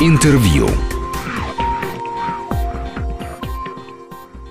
Интервью. 0.00 0.68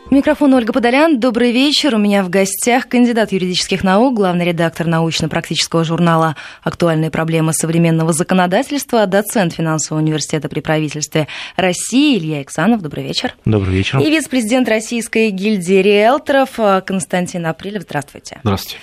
Микрофон 0.09 0.53
Ольга 0.53 0.73
Подолян. 0.73 1.21
Добрый 1.21 1.53
вечер. 1.53 1.95
У 1.95 1.97
меня 1.97 2.21
в 2.23 2.29
гостях 2.29 2.89
кандидат 2.89 3.31
юридических 3.31 3.81
наук, 3.81 4.13
главный 4.13 4.43
редактор 4.43 4.87
научно-практического 4.87 5.85
журнала 5.85 6.35
«Актуальные 6.63 7.11
проблемы 7.11 7.53
современного 7.53 8.11
законодательства», 8.11 9.05
доцент 9.05 9.53
финансового 9.53 10.01
университета 10.01 10.49
при 10.49 10.59
правительстве 10.59 11.29
России 11.55 12.17
Илья 12.17 12.41
Иксанов. 12.41 12.81
Добрый 12.81 13.05
вечер. 13.05 13.33
Добрый 13.45 13.73
вечер. 13.73 13.99
И 13.99 14.09
вице-президент 14.09 14.67
Российской 14.67 15.29
гильдии 15.29 15.81
риэлторов 15.81 16.59
Константин 16.85 17.45
Апрелев. 17.45 17.83
Здравствуйте. 17.83 18.39
Здравствуйте. 18.43 18.79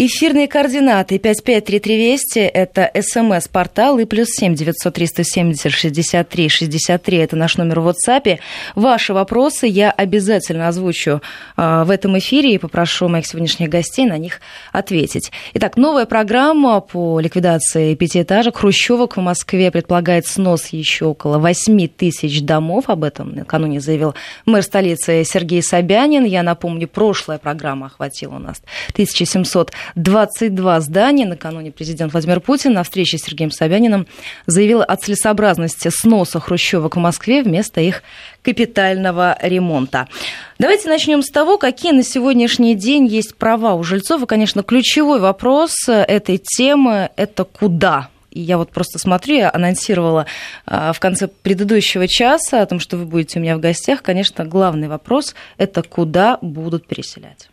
Эфирные 0.00 0.46
координаты 0.46 1.18
553320 1.18 2.36
это 2.54 2.88
смс-портал 3.02 3.98
и 3.98 4.04
плюс 4.04 4.28
7 4.28 4.54
903 4.54 5.06
170 5.08 5.72
63 5.72 6.48
63 6.48 7.16
это 7.16 7.34
наш 7.34 7.56
номер 7.56 7.80
в 7.80 7.88
WhatsApp. 7.88 8.38
Ваши 8.76 9.12
вопросы 9.12 9.66
я 9.66 9.90
обязательно 9.90 10.68
озвучу 10.68 11.20
э, 11.56 11.82
в 11.84 11.90
этом 11.90 12.16
эфире 12.18 12.54
и 12.54 12.58
попрошу 12.58 13.08
моих 13.08 13.26
сегодняшних 13.26 13.70
гостей 13.70 14.06
на 14.06 14.18
них 14.18 14.40
ответить. 14.70 15.32
Итак, 15.54 15.76
новая 15.76 16.06
программа 16.06 16.78
по 16.80 17.18
ликвидации 17.18 17.96
пятиэтажек 17.96 18.56
хрущевок 18.56 19.16
в 19.16 19.20
Москве 19.20 19.72
предполагает 19.72 20.28
снос 20.28 20.68
еще 20.68 21.06
около 21.06 21.38
8 21.38 21.88
тысяч 21.88 22.42
домов. 22.42 22.84
Об 22.86 23.02
этом 23.02 23.34
накануне 23.34 23.80
заявил 23.80 24.14
мэр 24.46 24.62
столицы 24.62 25.24
Сергей 25.24 25.60
Собянин. 25.60 26.24
Я 26.24 26.44
напомню, 26.44 26.86
прошлая 26.86 27.38
программа 27.38 27.86
охватила 27.86 28.36
у 28.36 28.38
нас 28.38 28.62
1700 28.92 29.72
22 29.94 30.80
здания. 30.80 31.26
Накануне 31.26 31.70
президент 31.70 32.12
Владимир 32.12 32.40
Путин 32.40 32.72
на 32.72 32.82
встрече 32.82 33.18
с 33.18 33.22
Сергеем 33.22 33.50
Собяниным 33.50 34.06
заявил 34.46 34.82
о 34.82 34.96
целесообразности 34.96 35.88
сноса 35.90 36.40
хрущевок 36.40 36.96
в 36.96 36.98
Москве 36.98 37.42
вместо 37.42 37.80
их 37.80 38.02
капитального 38.42 39.36
ремонта. 39.42 40.08
Давайте 40.58 40.88
начнем 40.88 41.22
с 41.22 41.30
того, 41.30 41.58
какие 41.58 41.92
на 41.92 42.02
сегодняшний 42.02 42.74
день 42.74 43.06
есть 43.06 43.36
права 43.36 43.74
у 43.74 43.82
жильцов. 43.82 44.22
И, 44.22 44.26
конечно, 44.26 44.62
ключевой 44.62 45.20
вопрос 45.20 45.88
этой 45.88 46.38
темы– 46.38 47.10
это 47.16 47.44
куда 47.44 48.08
и 48.30 48.40
я 48.40 48.58
вот 48.58 48.70
просто 48.70 48.98
смотрю, 48.98 49.36
я 49.36 49.50
анонсировала 49.52 50.26
а, 50.64 50.92
в 50.92 51.00
конце 51.00 51.28
предыдущего 51.28 52.06
часа 52.06 52.62
о 52.62 52.66
том, 52.66 52.78
что 52.78 52.96
вы 52.96 53.04
будете 53.04 53.38
у 53.38 53.42
меня 53.42 53.56
в 53.56 53.60
гостях. 53.60 54.02
Конечно, 54.02 54.44
главный 54.44 54.86
вопрос– 54.86 55.34
это 55.58 55.82
куда 55.82 56.38
будут 56.40 56.86
переселять. 56.86 57.48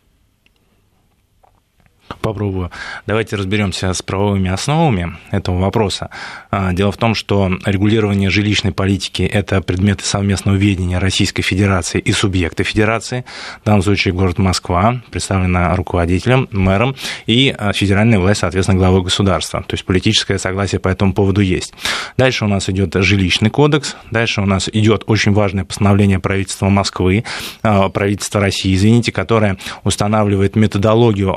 Попробую. 2.20 2.70
Давайте 3.06 3.36
разберемся 3.36 3.92
с 3.92 4.02
правовыми 4.02 4.50
основами 4.50 5.16
этого 5.30 5.58
вопроса. 5.58 6.10
А, 6.50 6.72
дело 6.72 6.92
в 6.92 6.96
том, 6.96 7.14
что 7.14 7.50
регулирование 7.64 8.30
жилищной 8.30 8.72
политики– 8.72 9.22
это 9.32 9.60
предметы 9.60 10.04
совместного 10.04 10.56
ведения 10.56 10.98
Российской 10.98 11.42
Федерации 11.42 12.00
и 12.00 12.12
субъекта 12.12 12.64
Федерации. 12.64 13.24
В 13.62 13.64
данном 13.64 13.82
случае 13.82 14.14
город 14.14 14.38
Москва 14.38 15.00
представлена 15.10 15.74
руководителем, 15.76 16.48
мэром 16.50 16.96
и 17.26 17.54
а, 17.56 17.72
федеральная 17.72 18.18
власть, 18.18 18.40
соответственно, 18.40 18.78
главой 18.78 19.02
государства. 19.02 19.62
То 19.62 19.74
есть 19.74 19.84
политическое 19.84 20.38
согласие 20.38 20.80
по 20.80 20.88
этому 20.88 21.12
поводу 21.12 21.40
есть. 21.40 21.74
Дальше 22.16 22.44
у 22.44 22.48
нас 22.48 22.68
идет 22.68 22.94
жилищный 22.94 23.50
кодекс, 23.50 23.96
дальше 24.10 24.40
у 24.40 24.46
нас 24.46 24.68
идет 24.72 25.04
очень 25.06 25.32
важное 25.32 25.64
постановление 25.64 26.18
правительства 26.18 26.68
Москвы, 26.68 27.24
а, 27.62 27.88
правительства 27.88 28.40
России, 28.40 28.74
извините, 28.74 29.12
которое 29.12 29.58
устанавливает 29.84 30.56
методологию 30.56 31.34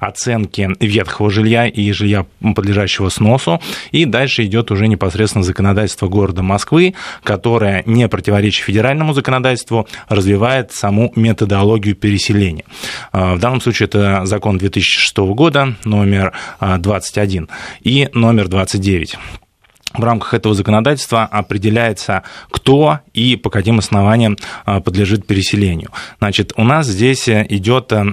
оценки 0.00 0.70
ветхого 0.80 1.30
жилья 1.30 1.66
и 1.66 1.92
жилья, 1.92 2.26
подлежащего 2.54 3.08
сносу. 3.08 3.60
И 3.90 4.04
дальше 4.04 4.44
идет 4.44 4.70
уже 4.70 4.88
непосредственно 4.88 5.44
законодательство 5.44 6.08
города 6.08 6.42
Москвы, 6.42 6.94
которое, 7.22 7.82
не 7.86 8.08
противоречит 8.08 8.64
федеральному 8.64 9.12
законодательству, 9.12 9.88
развивает 10.08 10.72
саму 10.72 11.12
методологию 11.16 11.94
переселения. 11.94 12.64
А, 13.12 13.34
в 13.34 13.38
данном 13.38 13.60
случае 13.60 13.86
это 13.86 14.26
закон 14.26 14.58
2006 14.58 15.16
года, 15.16 15.74
номер 15.84 16.32
21 16.60 17.48
а, 17.50 17.54
и 17.82 18.08
номер 18.12 18.48
29 18.48 19.16
в 19.94 20.04
рамках 20.04 20.34
этого 20.34 20.54
законодательства 20.54 21.24
определяется, 21.24 22.22
кто 22.50 23.00
и 23.14 23.36
по 23.36 23.50
каким 23.50 23.78
основаниям 23.78 24.36
а, 24.64 24.80
подлежит 24.80 25.26
переселению. 25.26 25.90
Значит, 26.18 26.52
у 26.56 26.64
нас 26.64 26.86
здесь 26.86 27.28
идет 27.28 27.92
э, 27.92 28.04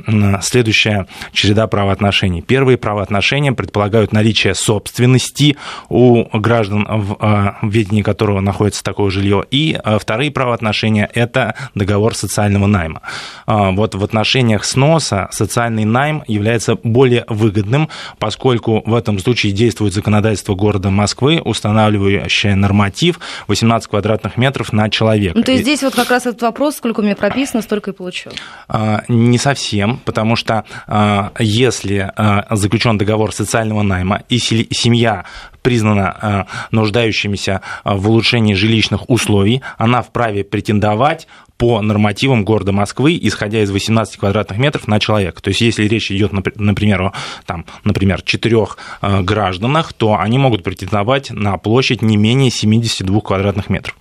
следующая 0.41 1.07
череда 1.33 1.67
правоотношений. 1.67 2.41
Первые 2.41 2.77
правоотношения 2.77 3.51
предполагают 3.51 4.13
наличие 4.13 4.55
собственности 4.55 5.57
у 5.89 6.25
граждан, 6.37 6.87
в 6.89 7.17
а, 7.19 7.57
ведении 7.61 8.01
которого 8.01 8.39
находится 8.39 8.83
такое 8.83 9.09
жилье, 9.09 9.43
и 9.49 9.77
а, 9.83 9.99
вторые 9.99 10.31
правоотношения– 10.31 11.09
это 11.13 11.55
договор 11.75 12.15
социального 12.15 12.67
найма. 12.67 13.01
Вот 13.45 13.95
в 13.95 14.03
отношениях 14.03 14.63
сноса 14.63 15.27
социальный 15.31 15.85
найм 15.85 16.23
является 16.27 16.75
более 16.75 17.25
выгодным, 17.27 17.89
поскольку 18.19 18.83
в 18.85 18.93
этом 18.93 19.19
случае 19.19 19.51
действует 19.51 19.93
законодательство 19.93 20.55
города 20.55 20.89
Москвы, 20.89 21.41
устанавливающая 21.63 22.55
норматив 22.55 23.19
18 23.47 23.89
квадратных 23.89 24.37
метров 24.37 24.73
на 24.73 24.89
человека. 24.89 25.37
Ну, 25.37 25.43
то 25.43 25.51
есть 25.51 25.63
здесь 25.63 25.81
вот 25.81 25.95
как 25.95 26.09
раз 26.09 26.25
этот 26.25 26.41
вопрос, 26.41 26.75
сколько 26.75 26.99
у 26.99 27.03
меня 27.03 27.15
прописано, 27.15 27.61
столько 27.61 27.91
и 27.91 27.93
получу. 27.93 28.31
А, 28.67 29.03
не 29.07 29.37
совсем, 29.37 29.99
потому 30.03 30.35
что 30.35 30.65
а, 30.87 31.31
если 31.39 32.11
а, 32.15 32.55
заключен 32.55 32.97
договор 32.97 33.33
социального 33.33 33.81
найма 33.81 34.23
и 34.27 34.39
семья 34.39 35.25
признана 35.63 36.45
нуждающимися 36.71 37.61
в 37.83 38.09
улучшении 38.09 38.53
жилищных 38.53 39.09
условий, 39.09 39.61
она 39.77 40.01
вправе 40.01 40.43
претендовать 40.43 41.27
по 41.57 41.81
нормативам 41.81 42.43
города 42.43 42.73
Москвы, 42.73 43.17
исходя 43.21 43.61
из 43.61 43.71
18 43.71 44.17
квадратных 44.17 44.57
метров 44.57 44.85
на 44.87 44.99
человека. 44.99 45.41
То 45.41 45.47
есть, 45.49 45.61
если 45.61 45.85
речь 45.87 46.11
идет, 46.11 46.33
например, 46.33 47.01
о 47.03 47.13
там, 47.45 47.65
например, 47.85 48.21
четырех 48.21 48.77
э, 49.01 49.21
гражданах, 49.21 49.93
то 49.93 50.19
они 50.19 50.37
могут 50.37 50.63
претендовать 50.63 51.31
на 51.31 51.57
площадь 51.57 52.01
не 52.01 52.17
менее 52.17 52.51
72 52.51 53.21
квадратных 53.21 53.69
метров. 53.69 53.95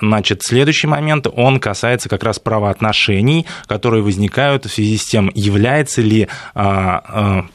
Значит, 0.00 0.42
следующий 0.42 0.86
момент, 0.86 1.26
он 1.30 1.60
касается 1.60 2.08
как 2.08 2.22
раз 2.22 2.38
правоотношений, 2.38 3.46
которые 3.66 4.02
возникают 4.02 4.64
в 4.64 4.72
связи 4.72 4.96
с 4.96 5.04
тем, 5.04 5.30
является 5.34 6.00
ли 6.00 6.28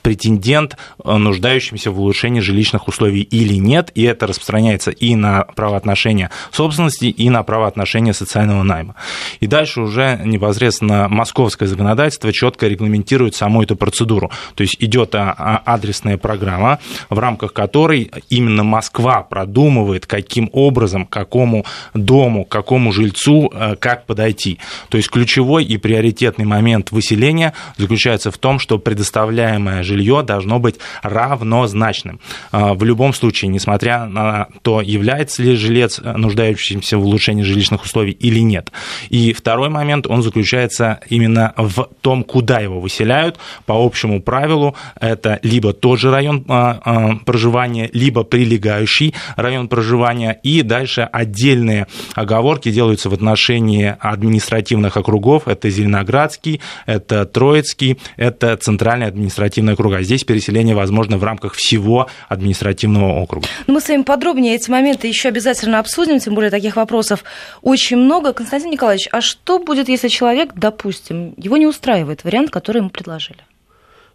претендент 0.02 0.78
нуждающимся 1.04 1.92
в 1.92 2.00
улучшении 2.00 2.42
жилищных 2.42 2.88
условий 2.88 2.99
или 3.08 3.56
нет, 3.56 3.92
и 3.96 4.04
это 4.04 4.28
распространяется 4.28 4.92
и 4.92 5.16
на 5.16 5.44
правоотношения 5.44 6.32
собственности, 6.52 7.06
и 7.06 7.30
на 7.30 7.44
правоотношения 7.44 8.14
социального 8.14 8.64
найма. 8.64 8.96
И 9.40 9.48
дальше 9.48 9.82
уже 9.82 10.20
непосредственно 10.24 11.08
московское 11.10 11.68
законодательство 11.68 12.32
четко 12.34 12.68
регламентирует 12.68 13.36
саму 13.36 13.64
эту 13.64 13.76
процедуру. 13.76 14.32
То 14.56 14.62
есть 14.62 14.78
идет 14.80 15.16
а, 15.16 15.34
а, 15.38 15.62
адресная 15.66 16.18
программа, 16.18 16.80
в 17.10 17.20
рамках 17.20 17.54
которой 17.54 18.12
именно 18.30 18.64
Москва 18.64 19.24
продумывает, 19.24 20.06
каким 20.06 20.50
образом, 20.54 21.06
какому 21.06 21.66
дому, 21.94 22.46
какому 22.46 22.92
жильцу, 22.92 23.52
э, 23.54 23.76
как 23.76 24.06
подойти. 24.06 24.60
То 24.90 24.98
есть 24.98 25.10
ключевой 25.10 25.64
и 25.64 25.78
приоритетный 25.78 26.46
момент 26.46 26.92
выселения 26.92 27.54
заключается 27.78 28.32
в 28.32 28.38
том, 28.38 28.60
что 28.60 28.78
предоставляемое 28.78 29.84
жилье 29.84 30.24
должно 30.24 30.60
быть 30.60 30.76
равнозначным. 31.02 32.20
Э, 32.52 32.74
в 32.74 32.84
любом 32.90 33.14
случае, 33.14 33.50
несмотря 33.50 34.06
на 34.06 34.48
то, 34.62 34.82
является 34.82 35.44
ли 35.44 35.56
жилец 35.56 36.00
нуждающимся 36.00 36.98
в 36.98 37.06
улучшении 37.06 37.44
жилищных 37.44 37.84
условий 37.84 38.12
или 38.12 38.40
нет. 38.40 38.72
И 39.10 39.34
второй 39.34 39.70
момент, 39.70 40.08
он 40.08 40.24
заключается 40.24 41.00
именно 41.10 41.54
в 41.56 41.90
том, 42.02 42.24
куда 42.24 42.60
его 42.60 42.80
выселяют. 42.80 43.38
По 43.66 43.74
общему 43.74 44.22
правилу, 44.22 44.76
это 45.00 45.40
либо 45.44 45.74
тот 45.74 46.00
же 46.00 46.12
район 46.12 46.46
а, 46.48 46.80
а, 46.84 47.16
проживания, 47.26 47.90
либо 47.94 48.24
прилегающий 48.24 49.14
район 49.36 49.68
проживания. 49.68 50.40
И 50.44 50.64
дальше 50.64 51.08
отдельные 51.12 51.88
оговорки 52.16 52.72
делаются 52.72 53.10
в 53.10 53.14
отношении 53.14 53.96
административных 54.00 54.98
округов. 54.98 55.48
Это 55.48 55.70
Зеленоградский, 55.70 56.60
это 56.86 57.26
Троицкий, 57.26 58.00
это 58.18 58.58
Центральный 58.58 59.08
административный 59.08 59.74
округ. 59.74 59.94
А 59.94 60.02
здесь 60.02 60.24
переселение 60.24 60.76
возможно 60.76 61.18
в 61.18 61.24
рамках 61.24 61.54
всего 61.54 62.08
административного 62.28 62.79
округа. 62.88 63.48
Ну, 63.68 63.74
мы 63.76 63.82
с 63.82 63.90
вами 63.90 64.04
подробнее 64.04 64.56
эти 64.56 64.70
моменты 64.70 65.08
еще 65.08 65.30
обязательно 65.30 65.80
обсудим, 65.80 66.20
тем 66.20 66.36
более 66.36 66.52
таких 66.52 66.76
вопросов 66.76 67.24
очень 67.62 67.98
много. 67.98 68.34
Константин 68.34 68.72
Николаевич, 68.72 69.08
а 69.12 69.22
что 69.22 69.60
будет, 69.60 69.90
если 69.90 70.08
человек, 70.08 70.54
допустим, 70.56 71.34
его 71.38 71.58
не 71.58 71.68
устраивает 71.68 72.24
вариант, 72.24 72.52
который 72.52 72.78
ему 72.78 72.90
предложили? 72.90 73.40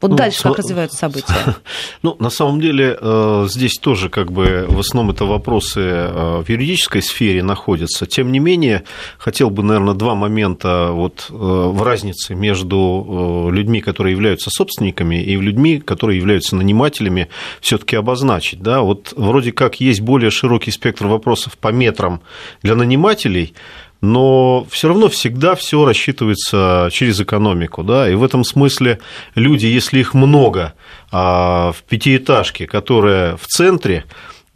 Вот 0.00 0.10
ну, 0.10 0.16
дальше 0.16 0.42
как 0.42 0.58
развиваются 0.58 0.98
события? 0.98 1.34
Ну, 2.02 2.16
на 2.18 2.28
самом 2.28 2.60
деле, 2.60 2.98
э, 3.00 3.46
здесь 3.48 3.78
тоже 3.78 4.10
как 4.10 4.30
бы 4.30 4.66
в 4.68 4.78
основном 4.78 5.14
это 5.14 5.24
вопросы 5.24 5.80
э, 5.80 6.42
в 6.42 6.48
юридической 6.48 7.00
сфере 7.00 7.42
находятся. 7.42 8.06
Тем 8.06 8.30
не 8.30 8.38
менее, 8.40 8.84
хотел 9.16 9.48
бы, 9.48 9.62
наверное, 9.62 9.94
два 9.94 10.14
момента 10.14 10.90
вот 10.92 11.26
э, 11.30 11.34
в 11.34 11.82
разнице 11.82 12.34
между 12.34 13.48
людьми, 13.50 13.80
которые 13.80 14.12
являются 14.12 14.50
собственниками, 14.50 15.22
и 15.22 15.36
людьми, 15.36 15.80
которые 15.80 16.18
являются 16.18 16.56
нанимателями, 16.56 17.28
все-таки 17.60 17.96
обозначить. 17.96 18.60
Да? 18.60 18.82
Вот 18.82 19.14
вроде 19.16 19.52
как 19.52 19.80
есть 19.80 20.00
более 20.00 20.30
широкий 20.30 20.70
спектр 20.70 21.06
вопросов 21.06 21.56
по 21.56 21.68
метрам 21.68 22.20
для 22.62 22.74
нанимателей, 22.74 23.54
но 24.04 24.66
все 24.70 24.88
равно 24.88 25.08
всегда 25.08 25.54
все 25.54 25.84
рассчитывается 25.84 26.88
через 26.92 27.20
экономику, 27.20 27.82
да, 27.82 28.08
и 28.08 28.14
в 28.14 28.22
этом 28.22 28.44
смысле 28.44 29.00
люди, 29.34 29.66
если 29.66 30.00
их 30.00 30.14
много 30.14 30.74
а, 31.10 31.72
в 31.72 31.82
пятиэтажке, 31.84 32.66
которая 32.66 33.36
в 33.36 33.46
центре, 33.46 34.04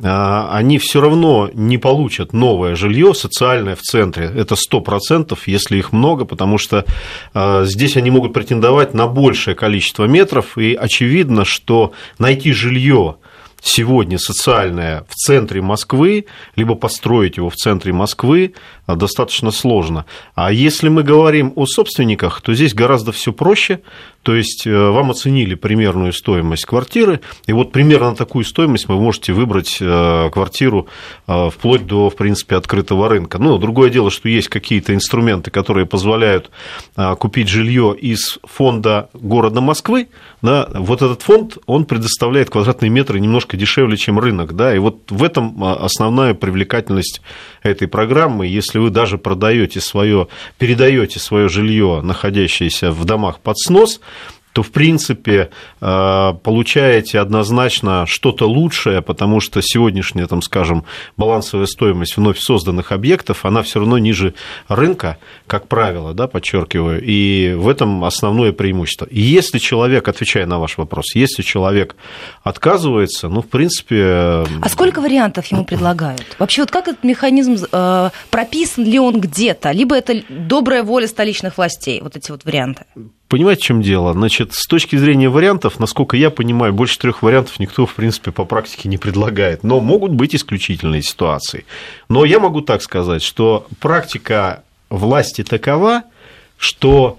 а, 0.02 0.50
они 0.52 0.78
все 0.78 1.00
равно 1.00 1.50
не 1.54 1.78
получат 1.78 2.32
новое 2.32 2.76
жилье 2.76 3.14
социальное 3.14 3.74
в 3.74 3.80
центре. 3.80 4.26
Это 4.26 4.54
сто 4.54 4.80
процентов, 4.80 5.48
если 5.48 5.78
их 5.78 5.92
много, 5.92 6.24
потому 6.24 6.58
что 6.58 6.84
а, 7.32 7.64
здесь 7.64 7.96
они 7.96 8.10
могут 8.10 8.34
претендовать 8.34 8.92
на 8.92 9.06
большее 9.06 9.54
количество 9.54 10.04
метров, 10.04 10.58
и 10.58 10.74
очевидно, 10.74 11.44
что 11.44 11.92
найти 12.18 12.52
жилье 12.52 13.16
сегодня 13.60 14.18
социальное 14.18 15.04
в 15.08 15.14
центре 15.14 15.60
Москвы, 15.60 16.26
либо 16.56 16.74
построить 16.74 17.36
его 17.36 17.50
в 17.50 17.56
центре 17.56 17.92
Москвы 17.92 18.54
достаточно 18.96 19.50
сложно. 19.50 20.05
А 20.35 20.52
если 20.52 20.88
мы 20.88 21.02
говорим 21.02 21.52
о 21.56 21.67
собственниках, 21.67 22.40
то 22.40 22.55
здесь 22.55 22.75
гораздо 22.75 23.12
все 23.12 23.32
проще. 23.32 23.81
То 24.23 24.35
есть 24.35 24.67
э, 24.67 24.90
вам 24.90 25.11
оценили 25.11 25.55
примерную 25.55 26.12
стоимость 26.12 26.67
квартиры, 26.67 27.20
и 27.46 27.52
вот 27.52 27.73
примерно 27.73 28.14
такую 28.14 28.44
стоимость 28.44 28.87
вы 28.87 28.96
можете 28.96 29.32
выбрать 29.32 29.79
э, 29.81 30.31
квартиру 30.31 30.88
э, 31.26 31.50
вплоть 31.50 31.87
до, 31.87 32.11
в 32.11 32.17
принципе, 32.17 32.56
открытого 32.56 33.08
рынка. 33.08 33.38
Ну, 33.38 33.56
другое 33.58 33.90
дело, 33.90 34.11
что 34.11 34.29
есть 34.29 34.49
какие-то 34.49 34.93
инструменты, 34.93 35.50
которые 35.50 35.87
позволяют 35.87 36.50
купить 37.19 37.49
жилье 37.49 37.96
из 37.99 38.38
фонда 38.43 39.08
города 39.14 39.61
Москвы. 39.61 40.08
Да, 40.43 40.69
вот 40.75 41.02
этот 41.02 41.23
фонд, 41.23 41.58
он 41.67 41.84
предоставляет 41.84 42.50
квадратные 42.50 42.91
метры 42.91 43.20
немножко 43.20 43.56
дешевле, 43.56 43.96
чем 43.96 44.19
рынок. 44.19 44.55
Да, 44.55 44.75
и 44.75 44.79
вот 44.79 45.11
в 45.11 45.23
этом 45.23 45.62
основная 45.64 46.34
привлекательность 46.34 47.23
этой 47.62 47.88
программы. 47.88 48.46
Если 48.46 48.77
вы 48.78 48.90
даже 48.90 49.19
продаете 49.19 49.80
свое, 49.80 50.28
передаете 50.58 51.19
свое 51.19 51.48
жилье, 51.48 52.00
находящееся 52.02 52.90
в 52.90 53.04
домах 53.04 53.40
под 53.40 53.58
снос, 53.58 54.00
то, 54.58 54.64
в 54.64 54.72
принципе, 54.72 55.50
э, 55.81 56.34
получаете 56.43 57.20
однозначно 57.20 58.06
что-то 58.08 58.49
лучшее, 58.49 59.02
потому 59.02 59.38
что 59.38 59.60
сегодняшняя, 59.62 60.26
там, 60.26 60.43
скажем, 60.43 60.82
балансовая 61.16 61.66
стоимость 61.66 62.16
вновь 62.16 62.40
созданных 62.40 62.90
объектов, 62.90 63.44
она 63.44 63.62
все 63.62 63.78
равно 63.78 63.99
ниже 63.99 64.34
рынка, 64.66 65.19
как 65.46 65.69
правило, 65.69 66.12
да, 66.12 66.26
подчеркиваю, 66.26 67.00
и 67.00 67.55
в 67.56 67.69
этом 67.69 68.02
основное 68.02 68.50
преимущество. 68.50 69.05
И 69.05 69.20
если 69.20 69.58
человек, 69.58 70.08
отвечая 70.08 70.44
на 70.46 70.58
ваш 70.58 70.76
вопрос, 70.76 71.14
если 71.14 71.43
человек 71.43 71.94
отказывается, 72.43 73.28
ну, 73.28 73.43
в 73.43 73.49
принципе... 73.49 73.96
А 73.96 74.69
сколько 74.69 75.00
вариантов 75.00 75.46
ему 75.52 75.64
предлагают? 75.64 76.34
Вообще, 76.40 76.62
вот 76.62 76.72
как 76.72 76.88
этот 76.88 77.05
механизм 77.05 77.64
э, 77.70 78.10
прописан 78.31 78.84
ли 78.84 78.99
он 78.99 79.20
где-то? 79.20 79.70
Либо 79.70 79.94
это 79.94 80.20
добрая 80.28 80.82
воля 80.82 81.06
столичных 81.06 81.58
властей, 81.58 82.00
вот 82.00 82.16
эти 82.16 82.32
вот 82.32 82.44
варианты? 82.44 82.82
Понимаете, 83.28 83.60
в 83.60 83.64
чем 83.66 83.82
дело? 83.82 84.14
Значит, 84.14 84.54
с 84.54 84.66
точки 84.66 84.96
зрения 84.96 85.28
вариантов, 85.28 85.78
насколько 85.78 86.16
я 86.16 86.30
понимаю, 86.30 86.72
больше 86.72 86.98
трех 86.98 87.22
вариантов 87.22 87.58
никто, 87.58 87.84
в 87.84 87.94
принципе, 87.94 88.32
по 88.32 88.46
практике 88.46 88.88
не 88.88 88.96
предлагает. 88.96 89.62
Но 89.64 89.80
могут 89.80 90.12
быть 90.12 90.34
исключительные 90.34 91.02
ситуации. 91.02 91.66
Но 92.08 92.25
я 92.25 92.40
могу 92.40 92.62
так 92.62 92.80
сказать, 92.80 93.22
что 93.22 93.66
практика 93.80 94.64
власти 94.88 95.44
такова, 95.44 96.04
что 96.56 97.19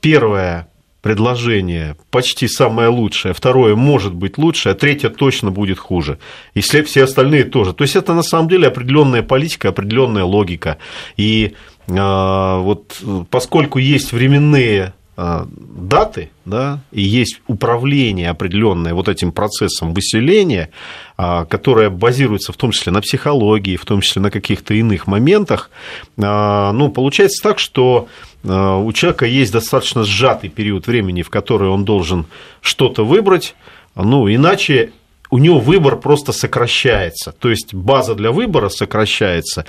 первое 0.00 0.68
предложение 1.02 1.96
почти 2.10 2.46
самое 2.46 2.88
лучшее, 2.88 3.34
второе 3.34 3.74
может 3.74 4.14
быть 4.14 4.38
лучше, 4.38 4.68
а 4.68 4.74
третье 4.74 5.08
точно 5.08 5.50
будет 5.50 5.78
хуже. 5.78 6.18
И 6.54 6.60
все 6.60 7.02
остальные 7.02 7.44
тоже. 7.44 7.72
То 7.72 7.82
есть 7.82 7.96
это 7.96 8.14
на 8.14 8.22
самом 8.22 8.48
деле 8.48 8.68
определенная 8.68 9.22
политика, 9.22 9.70
определенная 9.70 10.24
логика. 10.24 10.78
И 11.16 11.54
э, 11.88 12.58
вот 12.60 13.02
поскольку 13.30 13.78
есть 13.78 14.12
временные 14.12 14.92
даты, 15.20 16.30
да, 16.44 16.80
и 16.92 17.02
есть 17.02 17.42
управление 17.46 18.30
определенное 18.30 18.94
вот 18.94 19.08
этим 19.08 19.32
процессом 19.32 19.92
выселения, 19.92 20.70
а, 21.16 21.44
которое 21.44 21.90
базируется 21.90 22.52
в 22.52 22.56
том 22.56 22.70
числе 22.70 22.92
на 22.92 23.00
психологии, 23.00 23.76
в 23.76 23.84
том 23.84 24.00
числе 24.00 24.22
на 24.22 24.30
каких-то 24.30 24.72
иных 24.74 25.06
моментах, 25.06 25.70
а, 26.16 26.72
ну, 26.72 26.90
получается 26.90 27.42
так, 27.42 27.58
что 27.58 28.08
э, 28.42 28.48
у 28.48 28.92
человека 28.92 29.26
есть 29.26 29.52
достаточно 29.52 30.04
сжатый 30.04 30.48
период 30.48 30.86
времени, 30.86 31.22
в 31.22 31.30
который 31.30 31.68
он 31.68 31.84
должен 31.84 32.26
что-то 32.60 33.04
выбрать, 33.04 33.54
ну, 33.94 34.32
иначе 34.32 34.92
у 35.30 35.38
него 35.38 35.58
выбор 35.58 35.96
просто 35.96 36.32
сокращается. 36.32 37.32
То 37.32 37.50
есть 37.50 37.72
база 37.74 38.14
для 38.14 38.32
выбора 38.32 38.68
сокращается. 38.68 39.64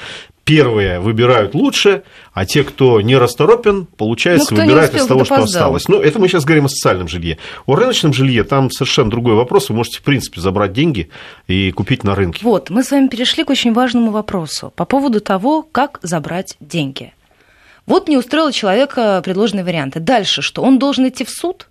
Первые 0.51 1.00
выбирают 1.00 1.56
лучше, 1.56 2.03
а 2.33 2.45
те, 2.45 2.65
кто 2.65 3.00
не 3.00 3.15
расторопен, 3.15 3.86
получается, 3.86 4.53
ну, 4.53 4.62
выбирают 4.62 4.94
из 4.94 5.06
того, 5.06 5.24
что 5.24 5.36
осталось. 5.36 5.88
Ну, 5.88 6.01
это 6.01 6.19
мы 6.19 6.27
сейчас 6.27 6.44
говорим 6.44 6.65
о 6.65 6.68
социальном 6.68 7.07
жилье. 7.07 7.38
О 7.65 7.75
рыночном 7.75 8.12
жилье 8.12 8.44
там 8.44 8.69
совершенно 8.69 9.09
другой 9.09 9.36
вопрос. 9.36 9.69
Вы 9.69 9.75
можете, 9.75 10.00
в 10.00 10.01
принципе, 10.01 10.42
забрать 10.42 10.74
деньги 10.74 11.09
и 11.48 11.71
купить 11.71 12.03
на 12.03 12.15
рынке. 12.15 12.42
Вот, 12.44 12.69
мы 12.69 12.83
с 12.83 12.92
вами 12.92 13.07
перешли 13.07 13.45
к 13.45 13.50
очень 13.50 13.71
важному 13.71 14.12
вопросу 14.12 14.74
по 14.75 14.83
поводу 14.83 15.21
того, 15.21 15.62
как 15.63 16.00
забрать 16.01 16.57
деньги. 16.59 17.13
Вот 17.86 18.09
не 18.09 18.18
устроил 18.18 18.51
человека 18.51 19.21
предложенные 19.24 19.63
варианты. 19.63 20.01
Дальше 20.01 20.42
что? 20.42 20.63
Он 20.63 20.80
должен 20.80 21.07
идти 21.07 21.24
в 21.24 21.30
суд, 21.30 21.69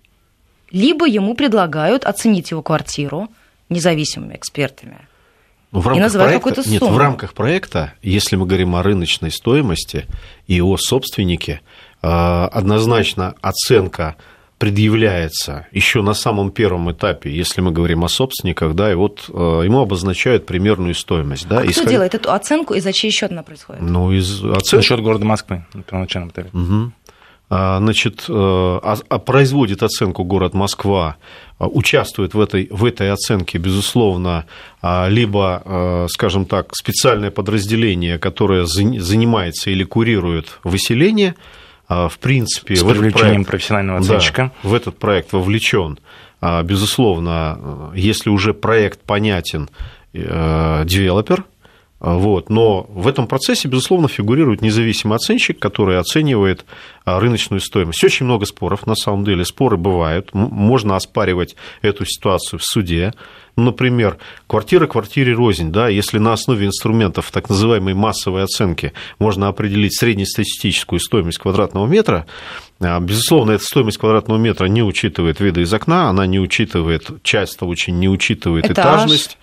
либо 0.71 1.05
ему 1.05 1.35
предлагают 1.35 2.03
оценить 2.03 2.49
его 2.49 2.63
квартиру, 2.63 3.29
независимыми 3.69 4.35
экспертами. 4.35 4.97
Ну, 5.71 5.79
в 5.79 5.87
рамках 5.87 5.97
и 5.97 6.01
называть 6.01 6.41
проекта, 6.41 6.69
Нет, 6.69 6.81
в 6.81 6.97
рамках 6.97 7.33
проекта, 7.33 7.93
если 8.01 8.35
мы 8.35 8.45
говорим 8.45 8.75
о 8.75 8.83
рыночной 8.83 9.31
стоимости 9.31 10.05
и 10.47 10.61
о 10.61 10.75
собственнике, 10.77 11.61
э, 12.01 12.07
однозначно 12.07 13.35
оценка 13.41 14.17
предъявляется 14.61 15.65
еще 15.71 16.03
на 16.03 16.13
самом 16.13 16.51
первом 16.51 16.91
этапе, 16.91 17.31
если 17.31 17.61
мы 17.61 17.71
говорим 17.71 18.03
о 18.03 18.09
собственниках, 18.09 18.75
да, 18.75 18.91
и 18.91 18.95
вот 18.95 19.25
э, 19.27 19.61
ему 19.65 19.79
обозначают 19.79 20.45
примерную 20.45 20.93
стоимость. 20.93 21.47
Да, 21.47 21.61
а 21.61 21.65
исход... 21.65 21.85
кто 21.85 21.89
делает 21.89 22.13
эту 22.13 22.31
оценку 22.31 22.75
и 22.75 22.79
за 22.79 22.93
чей 22.93 23.09
счет 23.09 23.31
она 23.31 23.41
происходит? 23.41 23.81
Ну, 23.81 24.11
из 24.11 24.43
оцен... 24.43 24.79
За 24.79 24.81
счет 24.83 24.99
города 24.99 25.25
Москвы 25.25 25.65
на 25.73 25.81
первоначальном 25.81 26.29
этапе. 26.29 26.49
Угу. 26.53 26.91
Значит, 27.51 28.27
э, 28.29 28.33
а, 28.33 28.97
а 29.09 29.19
производит 29.19 29.83
оценку 29.83 30.23
город 30.23 30.53
Москва 30.53 31.17
а, 31.59 31.67
участвует 31.67 32.33
в 32.33 32.39
этой, 32.39 32.69
в 32.71 32.85
этой 32.85 33.11
оценке, 33.11 33.57
безусловно, 33.57 34.45
а, 34.81 35.09
либо, 35.09 35.61
а, 35.65 36.05
скажем 36.09 36.45
так, 36.45 36.73
специальное 36.73 37.29
подразделение, 37.29 38.19
которое 38.19 38.65
занимается 38.65 39.69
или 39.69 39.83
курирует 39.83 40.59
выселение, 40.63 41.35
в 41.89 42.13
принципе... 42.21 42.77
С 42.77 42.83
привлечением 42.83 43.43
проект, 43.43 43.47
профессионального 43.47 43.99
оценщика. 43.99 44.53
Да, 44.63 44.69
в 44.69 44.73
этот 44.73 44.97
проект 44.97 45.33
вовлечен, 45.33 45.99
безусловно, 46.63 47.91
если 47.93 48.29
уже 48.29 48.53
проект 48.53 49.01
понятен, 49.01 49.69
э, 50.13 50.83
девелопер, 50.85 51.43
вот. 52.01 52.49
Но 52.49 52.87
в 52.89 53.07
этом 53.07 53.27
процессе, 53.27 53.67
безусловно, 53.67 54.07
фигурирует 54.07 54.61
независимый 54.61 55.15
оценщик, 55.17 55.59
который 55.59 55.99
оценивает 55.99 56.65
а, 57.05 57.19
рыночную 57.19 57.61
стоимость. 57.61 58.03
Очень 58.03 58.25
много 58.25 58.47
споров, 58.47 58.87
на 58.87 58.95
самом 58.95 59.23
деле, 59.23 59.45
споры 59.45 59.77
бывают. 59.77 60.33
Можно 60.33 60.95
оспаривать 60.95 61.55
эту 61.83 62.05
ситуацию 62.05 62.59
в 62.59 62.63
суде. 62.63 63.13
Например, 63.55 64.17
квартира 64.47 64.87
квартире 64.87 65.33
рознь, 65.33 65.71
да, 65.71 65.89
если 65.89 66.17
на 66.17 66.33
основе 66.33 66.65
инструментов 66.65 67.29
так 67.31 67.49
называемой 67.49 67.93
массовой 67.93 68.43
оценки 68.43 68.93
можно 69.19 69.47
определить 69.47 69.95
среднестатистическую 69.95 70.99
стоимость 70.99 71.37
квадратного 71.37 71.85
метра, 71.85 72.25
а, 72.79 72.99
безусловно, 72.99 73.51
эта 73.51 73.63
стоимость 73.63 73.99
квадратного 73.99 74.39
метра 74.39 74.65
не 74.65 74.81
учитывает 74.81 75.39
виды 75.39 75.61
из 75.61 75.73
окна, 75.73 76.09
она 76.09 76.25
не 76.25 76.39
учитывает, 76.39 77.09
часто 77.21 77.65
очень 77.65 77.99
не 77.99 78.09
учитывает 78.09 78.65
Этаж. 78.65 78.73
этажность 78.73 79.37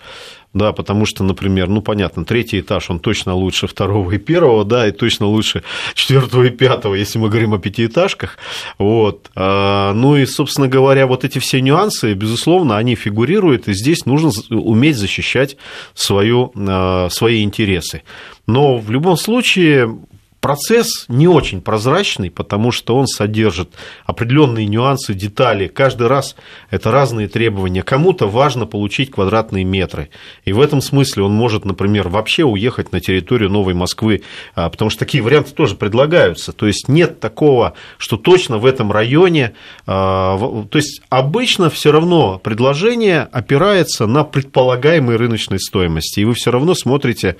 да, 0.53 0.73
потому 0.73 1.05
что, 1.05 1.23
например, 1.23 1.67
ну, 1.67 1.81
понятно, 1.81 2.25
третий 2.25 2.59
этаж, 2.59 2.89
он 2.89 2.99
точно 2.99 3.35
лучше 3.35 3.67
второго 3.67 4.11
и 4.11 4.17
первого, 4.17 4.65
да, 4.65 4.87
и 4.87 4.91
точно 4.91 5.27
лучше 5.27 5.63
четвертого 5.93 6.43
и 6.43 6.49
пятого, 6.49 6.95
если 6.95 7.19
мы 7.19 7.29
говорим 7.29 7.53
о 7.53 7.59
пятиэтажках, 7.59 8.37
вот, 8.79 9.29
а, 9.35 9.93
ну 9.93 10.17
и, 10.17 10.25
собственно 10.25 10.67
говоря, 10.67 11.05
вот 11.05 11.23
эти 11.23 11.37
все 11.37 11.61
нюансы, 11.61 12.13
безусловно, 12.13 12.77
они 12.77 12.95
фигурируют, 12.95 13.67
и 13.67 13.73
здесь 13.73 14.05
нужно 14.05 14.31
уметь 14.49 14.97
защищать 14.97 15.57
свою, 15.93 16.51
а, 16.55 17.09
свои 17.09 17.43
интересы. 17.43 18.01
Но 18.47 18.77
в 18.77 18.89
любом 18.89 19.17
случае 19.17 19.99
процесс 20.41 21.05
не 21.07 21.27
очень 21.27 21.61
прозрачный, 21.61 22.31
потому 22.31 22.71
что 22.71 22.95
он 22.95 23.07
содержит 23.07 23.73
определенные 24.05 24.65
нюансы, 24.65 25.13
детали. 25.13 25.67
Каждый 25.67 26.07
раз 26.07 26.35
это 26.69 26.91
разные 26.91 27.27
требования. 27.27 27.83
Кому-то 27.83 28.27
важно 28.27 28.65
получить 28.65 29.11
квадратные 29.11 29.63
метры. 29.63 30.09
И 30.45 30.53
в 30.53 30.61
этом 30.61 30.81
смысле 30.81 31.23
он 31.23 31.33
может, 31.33 31.65
например, 31.65 32.09
вообще 32.09 32.43
уехать 32.43 32.91
на 32.91 32.99
территорию 32.99 33.49
Новой 33.49 33.73
Москвы, 33.73 34.23
а, 34.55 34.69
потому 34.69 34.89
что 34.89 34.99
такие 34.99 35.23
варианты 35.23 35.51
тоже 35.51 35.75
предлагаются. 35.75 36.53
То 36.53 36.67
есть 36.67 36.87
нет 36.87 37.19
такого, 37.19 37.73
что 37.97 38.17
точно 38.17 38.57
в 38.57 38.65
этом 38.65 38.91
районе. 38.91 39.53
А, 39.85 40.37
то 40.69 40.77
есть 40.77 41.01
обычно 41.09 41.69
все 41.69 41.91
равно 41.91 42.39
предложение 42.39 43.23
опирается 43.31 44.07
на 44.07 44.23
предполагаемой 44.23 45.17
рыночной 45.17 45.59
стоимости. 45.59 46.21
И 46.21 46.25
вы 46.25 46.33
все 46.33 46.51
равно 46.51 46.75
смотрите, 46.75 47.35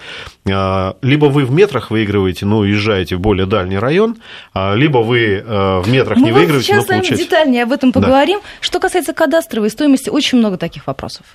а, 0.50 0.98
либо 1.01 1.25
вы 1.25 1.46
в 1.46 1.51
метрах 1.51 1.91
выигрываете, 1.91 2.46
но 2.46 2.60
уезжаете 2.60 2.88
в 2.89 3.19
более 3.19 3.46
дальний 3.46 3.77
район, 3.77 4.17
либо 4.55 5.00
вы 5.00 5.43
в 5.46 5.86
метрах 5.88 6.17
Мы 6.17 6.25
не 6.27 6.31
выигрываете, 6.31 6.75
но 6.75 6.84
получаете... 6.84 7.08
сейчас 7.08 7.19
детальнее 7.19 7.63
об 7.63 7.72
этом 7.72 7.91
поговорим. 7.91 8.39
Да. 8.39 8.46
Что 8.62 8.79
касается 8.79 9.13
кадастровой 9.13 9.69
стоимости, 9.69 10.10
очень 10.10 10.38
много 10.38 10.58
таких 10.58 10.88
вопросов. 10.88 11.25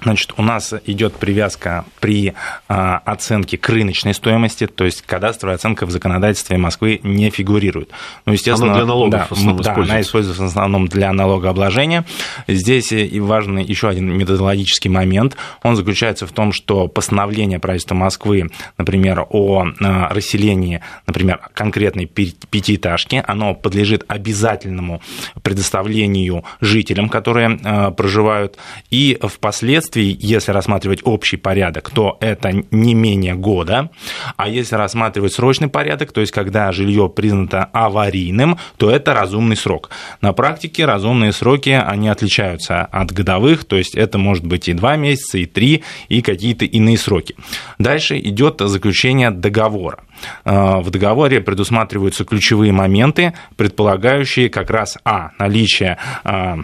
Значит, 0.00 0.32
у 0.36 0.42
нас 0.42 0.74
идет 0.86 1.14
привязка 1.14 1.84
при 2.00 2.34
а, 2.68 2.98
оценке 3.04 3.56
к 3.56 3.68
рыночной 3.68 4.14
стоимости, 4.14 4.66
то 4.66 4.84
есть 4.84 5.02
кадастровая 5.02 5.56
оценка 5.56 5.86
в 5.86 5.90
законодательстве 5.90 6.56
Москвы 6.56 7.00
не 7.02 7.30
фигурирует. 7.30 7.90
Ну, 8.26 8.32
естественно, 8.32 8.72
она 8.72 8.80
для 8.80 8.86
налогов 8.86 9.20
да, 9.20 9.26
в 9.26 9.32
основном 9.32 9.62
да, 9.62 9.74
она 9.74 10.00
используется 10.00 10.42
в 10.42 10.46
основном 10.46 10.88
для 10.88 11.12
налогообложения. 11.12 12.04
Здесь 12.48 12.90
и 12.90 13.20
важный 13.20 13.64
еще 13.64 13.88
один 13.88 14.12
методологический 14.16 14.90
момент. 14.90 15.36
Он 15.62 15.76
заключается 15.76 16.26
в 16.26 16.32
том, 16.32 16.52
что 16.52 16.88
постановление 16.88 17.60
правительства 17.60 17.94
Москвы, 17.94 18.50
например, 18.78 19.26
о 19.30 19.66
а, 19.80 20.08
расселении, 20.08 20.80
например, 21.06 21.40
конкретной 21.54 22.06
пятиэтажки, 22.06 23.22
оно 23.26 23.54
подлежит 23.54 24.04
обязательному 24.08 25.00
предоставлению 25.42 26.44
жителям, 26.60 27.08
которые 27.08 27.60
а, 27.62 27.90
проживают, 27.92 28.58
и 28.90 29.18
впоследствии 29.22 29.81
впоследствии, 29.82 30.16
если 30.20 30.52
рассматривать 30.52 31.00
общий 31.04 31.36
порядок, 31.36 31.90
то 31.90 32.16
это 32.20 32.52
не 32.70 32.94
менее 32.94 33.34
года, 33.34 33.90
а 34.36 34.48
если 34.48 34.76
рассматривать 34.76 35.32
срочный 35.32 35.68
порядок, 35.68 36.12
то 36.12 36.20
есть 36.20 36.32
когда 36.32 36.72
жилье 36.72 37.08
признано 37.08 37.64
аварийным, 37.72 38.58
то 38.76 38.90
это 38.90 39.14
разумный 39.14 39.56
срок. 39.56 39.90
На 40.20 40.32
практике 40.32 40.84
разумные 40.84 41.32
сроки, 41.32 41.70
они 41.70 42.08
отличаются 42.08 42.82
от 42.82 43.12
годовых, 43.12 43.64
то 43.64 43.76
есть 43.76 43.94
это 43.94 44.18
может 44.18 44.44
быть 44.46 44.68
и 44.68 44.72
2 44.72 44.96
месяца, 44.96 45.38
и 45.38 45.46
3, 45.46 45.82
и 46.08 46.22
какие-то 46.22 46.64
иные 46.64 46.98
сроки. 46.98 47.34
Дальше 47.78 48.18
идет 48.18 48.60
заключение 48.60 49.30
договора. 49.30 50.04
Э, 50.44 50.80
в 50.80 50.90
договоре 50.90 51.40
предусматриваются 51.40 52.24
ключевые 52.24 52.72
моменты, 52.72 53.32
предполагающие 53.56 54.48
как 54.48 54.70
раз 54.70 54.98
а. 55.04 55.30
наличие 55.38 55.98
э, 56.24 56.56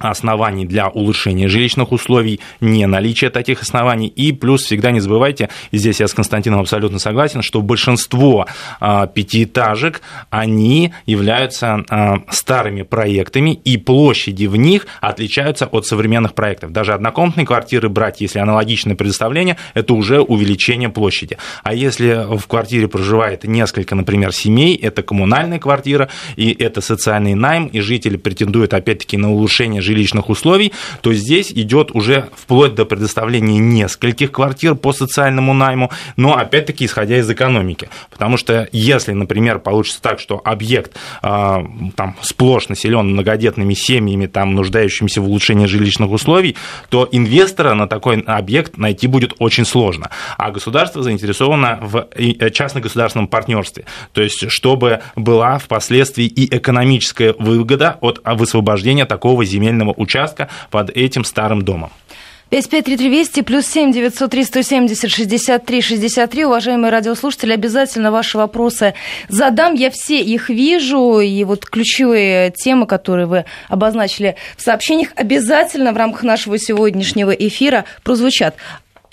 оснований 0.00 0.66
для 0.66 0.88
улучшения 0.88 1.48
жилищных 1.48 1.92
условий, 1.92 2.40
не 2.60 2.86
наличие 2.86 3.30
таких 3.30 3.62
оснований. 3.62 4.08
И 4.08 4.32
плюс 4.32 4.62
всегда 4.62 4.90
не 4.90 5.00
забывайте, 5.00 5.50
здесь 5.70 6.00
я 6.00 6.08
с 6.08 6.14
Константином 6.14 6.60
абсолютно 6.60 6.98
согласен, 6.98 7.42
что 7.42 7.60
большинство 7.60 8.46
а, 8.80 9.06
пятиэтажек, 9.06 10.00
они 10.30 10.92
являются 11.06 11.84
а, 11.88 12.22
старыми 12.30 12.82
проектами, 12.82 13.52
и 13.52 13.76
площади 13.76 14.46
в 14.46 14.56
них 14.56 14.86
отличаются 15.00 15.66
от 15.66 15.86
современных 15.86 16.34
проектов. 16.34 16.72
Даже 16.72 16.94
однокомнатные 16.94 17.46
квартиры 17.46 17.88
брать, 17.88 18.20
если 18.20 18.38
аналогичное 18.38 18.96
предоставление, 18.96 19.56
это 19.74 19.94
уже 19.94 20.20
увеличение 20.20 20.88
площади. 20.88 21.36
А 21.62 21.74
если 21.74 22.26
в 22.36 22.46
квартире 22.46 22.88
проживает 22.88 23.44
несколько, 23.44 23.94
например, 23.94 24.32
семей, 24.32 24.76
это 24.76 25.02
коммунальная 25.02 25.58
квартира, 25.58 26.08
и 26.36 26.50
это 26.52 26.80
социальный 26.80 27.34
найм, 27.34 27.66
и 27.66 27.80
жители 27.80 28.16
претендуют 28.16 28.74
опять-таки 28.74 29.16
на 29.16 29.32
улучшение 29.32 29.82
жилищных 29.90 30.28
условий, 30.30 30.72
то 31.00 31.12
здесь 31.12 31.50
идет 31.50 31.90
уже 31.92 32.28
вплоть 32.36 32.74
до 32.74 32.84
предоставления 32.84 33.58
нескольких 33.58 34.30
квартир 34.30 34.74
по 34.74 34.92
социальному 34.92 35.52
найму, 35.52 35.90
но 36.16 36.36
опять-таки 36.36 36.84
исходя 36.84 37.18
из 37.18 37.28
экономики. 37.28 37.88
Потому 38.10 38.36
что 38.36 38.68
если, 38.72 39.12
например, 39.12 39.58
получится 39.58 40.00
так, 40.00 40.20
что 40.20 40.40
объект 40.44 40.96
а, 41.22 41.64
там, 41.96 42.16
сплошь 42.22 42.68
населен 42.68 43.08
многодетными 43.08 43.74
семьями, 43.74 44.26
там, 44.26 44.54
нуждающимися 44.54 45.20
в 45.20 45.28
улучшении 45.28 45.66
жилищных 45.66 46.10
условий, 46.10 46.56
то 46.88 47.08
инвестора 47.10 47.74
на 47.74 47.88
такой 47.88 48.20
объект 48.20 48.76
найти 48.76 49.06
будет 49.08 49.34
очень 49.38 49.64
сложно. 49.64 50.10
А 50.38 50.50
государство 50.50 51.02
заинтересовано 51.02 51.78
в 51.82 52.08
э, 52.14 52.50
частно-государственном 52.50 53.26
партнерстве. 53.26 53.84
То 54.12 54.22
есть, 54.22 54.50
чтобы 54.50 55.00
была 55.16 55.58
впоследствии 55.58 56.26
и 56.26 56.54
экономическая 56.56 57.34
выгода 57.38 57.98
от 58.00 58.20
высвобождения 58.24 59.06
такого 59.06 59.44
земельного 59.44 59.79
земельного 59.80 59.94
участка 59.96 60.48
под 60.70 60.90
этим 60.90 61.24
старым 61.24 61.62
домом. 61.62 61.90
553320 62.50 63.46
плюс 63.46 63.66
7 63.66 63.92
903 63.92 64.44
170 64.44 65.10
63 65.10 65.80
63. 65.80 66.44
Уважаемые 66.44 66.90
радиослушатели, 66.90 67.52
обязательно 67.52 68.10
ваши 68.10 68.38
вопросы 68.38 68.94
задам. 69.28 69.74
Я 69.74 69.90
все 69.90 70.20
их 70.20 70.48
вижу. 70.48 71.20
И 71.20 71.44
вот 71.44 71.64
ключевые 71.64 72.50
темы, 72.50 72.86
которые 72.86 73.26
вы 73.26 73.44
обозначили 73.68 74.34
в 74.56 74.62
сообщениях, 74.62 75.10
обязательно 75.14 75.92
в 75.92 75.96
рамках 75.96 76.24
нашего 76.24 76.58
сегодняшнего 76.58 77.30
эфира 77.30 77.84
прозвучат. 78.02 78.56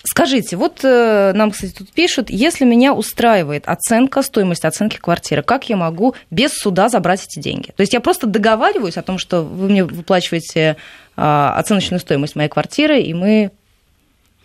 Скажите, 0.03 0.55
вот 0.55 0.79
э, 0.83 1.33
нам, 1.33 1.51
кстати, 1.51 1.73
тут 1.73 1.89
пишут, 1.89 2.29
если 2.29 2.65
меня 2.65 2.93
устраивает 2.93 3.67
оценка, 3.67 4.21
стоимость 4.21 4.63
оценки 4.63 4.97
квартиры, 4.97 5.41
как 5.41 5.69
я 5.69 5.75
могу 5.75 6.15
без 6.31 6.53
суда 6.53 6.87
забрать 6.87 7.25
эти 7.25 7.39
деньги? 7.39 7.71
То 7.75 7.81
есть 7.81 7.93
я 7.93 7.99
просто 7.99 8.27
договариваюсь 8.27 8.97
о 8.97 9.01
том, 9.01 9.17
что 9.17 9.41
вы 9.41 9.69
мне 9.69 9.83
выплачиваете 9.83 10.77
э, 11.17 11.21
оценочную 11.21 11.99
стоимость 11.99 12.35
моей 12.35 12.49
квартиры, 12.49 13.01
и 13.01 13.13
мы 13.13 13.51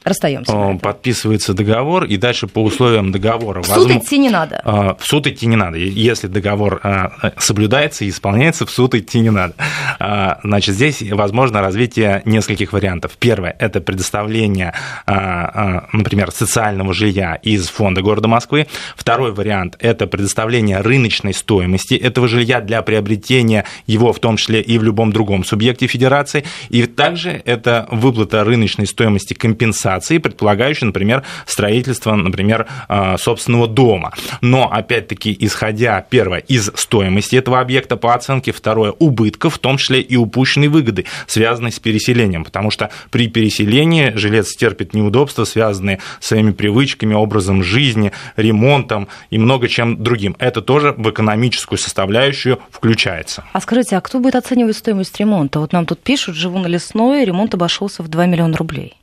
расстаемся. 0.05 0.79
Подписывается 0.81 1.55
договор, 1.55 2.05
и 2.05 2.17
дальше 2.17 2.47
по 2.47 2.63
условиям 2.63 3.13
договора... 3.13 3.63
В 3.63 3.67
суд 3.67 3.77
возможно, 3.77 3.99
идти 3.99 4.19
не 4.19 4.31
надо. 4.31 4.61
А, 4.65 4.95
в 4.95 5.07
суд 5.07 5.27
идти 5.27 5.47
не 5.47 5.57
надо. 5.57 5.79
Если 5.79 6.27
договор 6.27 6.81
а, 6.83 7.33
соблюдается 7.39 8.05
и 8.05 8.09
исполняется, 8.09 8.67
в 8.67 8.71
суд 8.71 8.95
идти 8.95 9.21
не 9.21 9.31
надо. 9.31 9.55
А, 9.99 10.41
значит, 10.43 10.75
здесь 10.75 11.03
возможно 11.11 11.61
развитие 11.61 12.23
нескольких 12.25 12.73
вариантов. 12.73 13.13
Первое– 13.19 13.55
это 13.59 13.81
предоставление, 13.81 14.75
например, 15.07 16.31
социального 16.31 16.95
жилья 16.95 17.35
из 17.35 17.69
фонда 17.69 18.03
города 18.03 18.29
Москвы. 18.29 18.67
Второй 18.97 19.33
вариант– 19.33 19.77
это 19.81 20.07
предоставление 20.07 20.81
рыночной 20.81 21.35
стоимости 21.35 21.95
этого 21.95 22.29
жилья 22.29 22.61
для 22.61 22.83
приобретения 22.83 23.65
его, 23.87 24.13
в 24.13 24.19
том 24.19 24.37
числе 24.37 24.61
и 24.61 24.79
в 24.79 24.83
любом 24.83 25.13
другом 25.13 25.45
субъекте 25.45 25.87
федерации. 25.87 26.45
И 26.69 26.87
также 26.87 27.43
это 27.45 27.87
выплата 27.91 28.45
рыночной 28.45 28.87
стоимости 28.87 29.35
компенсации 29.35 30.19
предполагающей, 30.19 30.87
например, 30.87 31.23
строительство, 31.47 32.15
например, 32.15 32.67
а, 32.89 33.19
собственного 33.19 33.69
дома. 33.69 34.13
Но, 34.41 34.71
опять-таки, 34.71 35.37
исходя, 35.39 36.05
первое, 36.09 36.41
из 36.41 36.71
стоимости 36.75 37.37
этого 37.37 37.61
объекта 37.61 37.97
по 37.97 38.15
оценке, 38.15 38.53
второе, 38.53 38.93
убытков, 38.93 39.55
в 39.55 39.59
том 39.59 39.72
числе 39.79 40.01
и 40.01 40.17
упущенной 40.17 40.69
выгоды, 40.69 41.07
связанной 41.27 41.73
с 41.73 41.79
переселением, 41.79 42.45
потому 42.45 42.71
что 42.71 42.91
при 43.11 43.29
переселении 43.29 44.13
жилец 44.15 44.55
терпит 44.55 44.95
неудобства, 44.95 45.45
связанные 45.45 46.01
с 46.21 46.29
своими 46.29 46.53
привычками, 46.53 47.15
образом 47.15 47.63
жизни, 47.63 48.13
ремонтом 48.37 49.09
и 49.31 49.39
много 49.39 49.69
чем 49.69 50.03
другим. 50.03 50.37
Это 50.39 50.63
тоже 50.63 50.95
в 50.97 51.11
экономическую 51.11 51.79
составляющую 51.79 52.59
включается. 52.71 53.45
А 53.53 53.61
скажите, 53.61 53.97
а 53.97 54.01
кто 54.01 54.19
будет 54.19 54.37
оценивать 54.37 54.77
стоимость 54.77 55.19
ремонта? 55.19 55.61
Вот 55.61 55.73
нам 55.73 55.87
тут 55.87 56.01
пишут, 56.01 56.37
живу 56.37 56.59
на 56.59 56.67
лесной, 56.67 57.25
ремонт 57.25 57.55
обошелся 57.55 58.03
в 58.03 58.09
2 58.09 58.27
миллиона 58.27 58.57
рублей. 58.57 58.95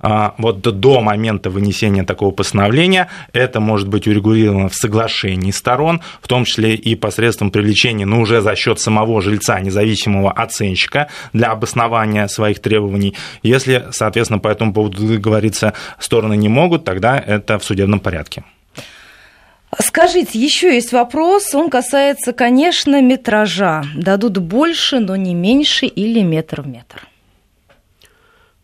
А, 0.00 0.34
вот 0.38 0.60
до 0.60 1.00
момента 1.00 1.50
вынесения 1.50 2.04
такого 2.04 2.30
постановления 2.30 3.08
это 3.32 3.60
может 3.60 3.88
быть 3.88 4.06
урегулировано 4.06 4.68
в 4.68 4.74
соглашении 4.74 5.50
сторон, 5.50 6.00
в 6.22 6.28
том 6.28 6.44
числе 6.44 6.74
и 6.74 6.94
посредством 6.94 7.50
привлечения, 7.50 8.06
но 8.06 8.20
уже 8.20 8.40
за 8.40 8.56
счет 8.56 8.80
самого 8.80 9.20
жильца, 9.20 9.60
независимого 9.60 10.32
оценщика 10.32 11.08
для 11.32 11.48
обоснования 11.48 12.26
своих 12.28 12.60
требований. 12.60 13.14
Если, 13.42 13.86
соответственно, 13.90 14.38
по 14.38 14.48
этому 14.48 14.72
поводу 14.72 15.06
договориться 15.06 15.74
стороны 15.98 16.36
не 16.36 16.48
могут, 16.48 16.84
тогда 16.84 17.18
это 17.18 17.58
в 17.58 17.64
судебном 17.64 18.00
порядке. 18.00 18.44
Скажите, 19.78 20.38
еще 20.38 20.74
есть 20.74 20.92
вопрос, 20.92 21.54
он 21.54 21.70
касается, 21.70 22.32
конечно, 22.32 23.00
метража. 23.00 23.84
Дадут 23.94 24.38
больше, 24.38 24.98
но 24.98 25.14
не 25.14 25.34
меньше 25.34 25.86
или 25.86 26.22
метр 26.22 26.62
в 26.62 26.66
метр? 26.66 27.06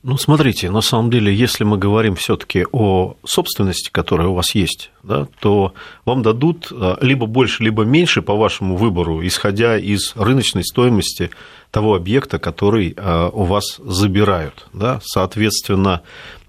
Ну, 0.09 0.17
смотрите, 0.19 0.71
на 0.71 0.83
самом 0.83 1.11
деле, 1.11 1.35
если 1.35 1.65
мы 1.65 1.79
говорим 1.79 2.15
все-таки 2.15 2.65
о 2.71 3.17
собственности, 3.25 3.91
которая 3.91 4.29
у 4.29 4.35
вас 4.35 4.55
есть, 4.55 4.93
да, 5.03 5.27
то 5.41 5.75
вам 6.05 6.23
дадут 6.23 6.69
а, 6.71 6.97
либо 7.01 7.27
больше, 7.27 7.65
либо 7.65 7.83
меньше 7.83 8.23
по 8.23 8.37
вашему 8.37 8.77
выбору, 8.77 9.27
исходя 9.27 9.77
из 9.77 10.13
рыночной 10.15 10.63
стоимости 10.63 11.31
того 11.73 11.97
объекта, 11.97 12.39
который 12.39 12.95
а, 12.97 13.31
у 13.31 13.43
вас 13.43 13.81
забирают. 13.85 14.69
Да. 14.73 15.01
Соответственно, 15.03 16.03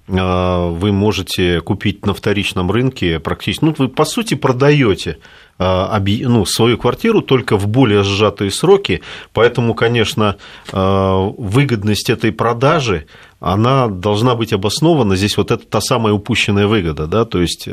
вы 0.08 0.92
можете 0.94 1.60
купить 1.60 2.06
на 2.06 2.14
вторичном 2.14 2.72
рынке 2.72 3.20
практически, 3.20 3.66
ну, 3.66 3.76
вы, 3.78 3.90
по 3.90 4.06
сути, 4.06 4.36
продаете 4.36 5.18
ну, 5.60 6.46
свою 6.46 6.78
квартиру 6.78 7.22
только 7.22 7.58
в 7.58 7.68
более 7.68 8.04
сжатые 8.04 8.52
сроки, 8.52 9.02
поэтому, 9.34 9.74
конечно, 9.74 10.38
выгодность 10.72 12.10
этой 12.10 12.32
продажи, 12.32 13.08
она 13.40 13.88
должна 13.88 14.36
быть 14.36 14.54
обоснована, 14.54 15.16
здесь 15.16 15.38
вот 15.38 15.52
это 15.52 15.66
та 15.66 15.82
самая 15.82 16.14
упущенная 16.14 16.68
выгода, 16.68 17.08
да, 17.08 17.26
то 17.26 17.42
есть 17.42 17.68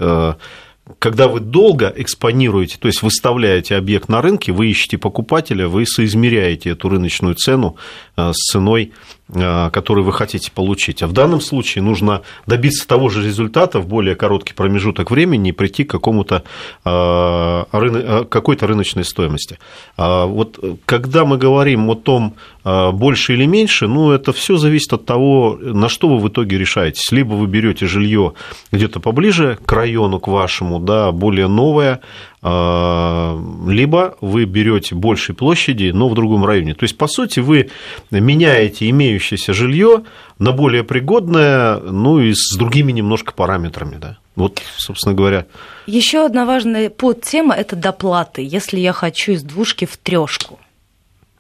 когда 0.99 1.29
вы 1.29 1.41
долго 1.41 1.93
экспонируете, 1.97 2.77
то 2.79 2.89
есть 2.89 3.03
выставляете 3.03 3.77
объект 3.77 4.09
на 4.09 4.21
рынке, 4.21 4.53
вы 4.53 4.69
ищете 4.69 4.99
покупателя, 4.99 5.67
вы 5.67 5.87
соизмеряете 5.87 6.71
эту 6.71 6.89
рыночную 6.91 7.35
цену 7.37 7.77
э, 8.17 8.33
с 8.33 8.53
ценой 8.53 8.93
Э, 9.24 9.24
который 9.33 10.05
вы 10.05 10.13
хотите 10.13 10.51
получить. 10.53 11.03
А 11.03 11.07
в 11.07 11.13
данном 11.13 11.41
случае 11.41 11.83
нужно 11.83 12.23
добиться 12.47 12.87
того 12.87 13.09
же 13.09 13.25
результата 13.25 13.81
в 13.81 13.87
более 13.87 14.17
короткий 14.17 14.53
промежуток 14.53 15.11
времени 15.11 15.49
и 15.49 15.53
прийти 15.53 15.85
к 15.85 15.91
какому-то 15.91 16.43
э, 16.85 17.65
э, 17.73 18.25
какой-то 18.29 18.67
рыночной 18.67 19.05
стоимости. 19.05 19.59
А 19.97 20.27
вот 20.27 20.59
когда 20.85 21.25
мы 21.25 21.39
говорим 21.39 21.89
о 21.89 21.95
том, 21.95 22.35
больше 22.65 23.35
или 23.35 23.45
меньше, 23.45 23.87
ну, 23.89 24.11
это 24.11 24.33
все 24.33 24.57
зависит 24.57 24.93
от 24.95 25.05
того, 25.05 25.59
на 25.61 25.91
что 25.91 26.09
вы 26.09 26.19
в 26.19 26.29
итоге 26.29 26.59
решаетесь. 26.59 27.13
Либо 27.13 27.35
вы 27.35 27.47
берете 27.47 27.87
жилье 27.87 28.33
где-то 28.73 29.01
поближе 29.01 29.59
к 29.67 29.73
району, 29.73 30.19
к 30.19 30.29
вашему, 30.29 30.79
да, 30.79 31.13
более 31.13 31.47
новое, 31.47 32.01
либо 32.45 34.19
вы 34.21 34.45
берете 34.45 34.95
большей 34.95 35.35
площади, 35.35 35.93
но 35.95 36.11
в 36.11 36.15
другом 36.15 36.45
районе. 36.45 36.75
То 36.75 36.85
есть, 36.85 36.99
по 36.99 37.09
сути, 37.09 37.41
вы 37.41 37.71
меняете 38.11 38.91
имеющееся 38.91 39.55
жилье 39.55 40.05
на 40.39 40.53
более 40.53 40.85
пригодное, 40.85 41.79
ну 41.79 42.21
и 42.21 42.35
с 42.35 42.55
другими 42.55 42.93
немножко 42.93 43.33
параметрами, 43.33 43.97
да. 43.97 44.19
Вот, 44.37 44.61
собственно 44.77 45.15
говоря. 45.15 45.47
Еще 45.87 46.27
одна 46.27 46.45
важная 46.45 46.91
подтема– 46.91 47.55
это 47.57 47.77
доплаты. 47.77 48.43
Если 48.43 48.79
я 48.79 48.93
хочу 48.93 49.33
из 49.33 49.43
двушки 49.43 49.87
в 49.87 49.97
трешку, 49.97 50.59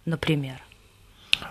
например. 0.06 0.56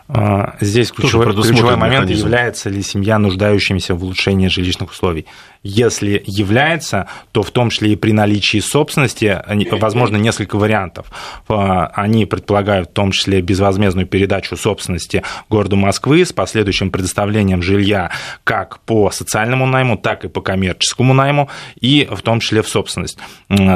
А, 0.10 0.55
здесь 0.60 0.91
ключевой, 0.91 1.33
ключевой 1.33 1.77
момент, 1.77 2.03
механизм. 2.03 2.25
является 2.25 2.69
ли 2.69 2.81
семья 2.81 3.17
нуждающимся 3.19 3.95
в 3.95 4.03
улучшении 4.03 4.48
жилищных 4.48 4.91
условий. 4.91 5.25
Если 5.63 6.22
является, 6.25 7.07
то 7.31 7.41
в 7.41 7.51
том 7.51 7.69
числе 7.69 7.93
и 7.93 7.95
при 7.95 8.12
наличии 8.12 8.60
собственности, 8.60 9.41
возможно, 9.72 10.17
несколько 10.17 10.57
вариантов. 10.57 11.07
А, 11.48 11.88
они 11.95 12.25
предполагают 12.25 12.89
в 12.89 12.93
том 12.93 13.12
числе 13.12 13.41
безвозмездную 13.41 14.05
передачу 14.05 14.57
собственности 14.57 15.24
городу 15.50 15.77
Москвы 15.77 16.25
с 16.25 16.33
последующим 16.33 16.91
предоставлением 16.91 17.62
жилья 17.62 18.12
как 18.43 18.79
по 18.79 19.10
социальному 19.10 19.65
найму, 19.65 19.98
так 19.98 20.25
и 20.25 20.27
по 20.27 20.41
коммерческому 20.41 21.13
найму, 21.13 21.50
и 21.79 22.10
в 22.12 22.22
том 22.22 22.41
числе 22.41 22.62
в 22.62 22.67
собственность. 22.67 23.17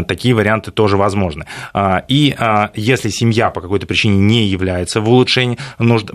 Такие 0.07 0.35
варианты 0.35 0.71
тоже 0.71 0.97
возможны. 0.97 1.45
А, 1.73 2.03
и 2.09 2.35
если 2.75 3.09
семья 3.09 3.49
по 3.49 3.61
какой-то 3.61 3.87
причине 3.87 4.17
не 4.17 4.45
является 4.45 4.99
в 4.99 5.09
улучшении, 5.09 5.57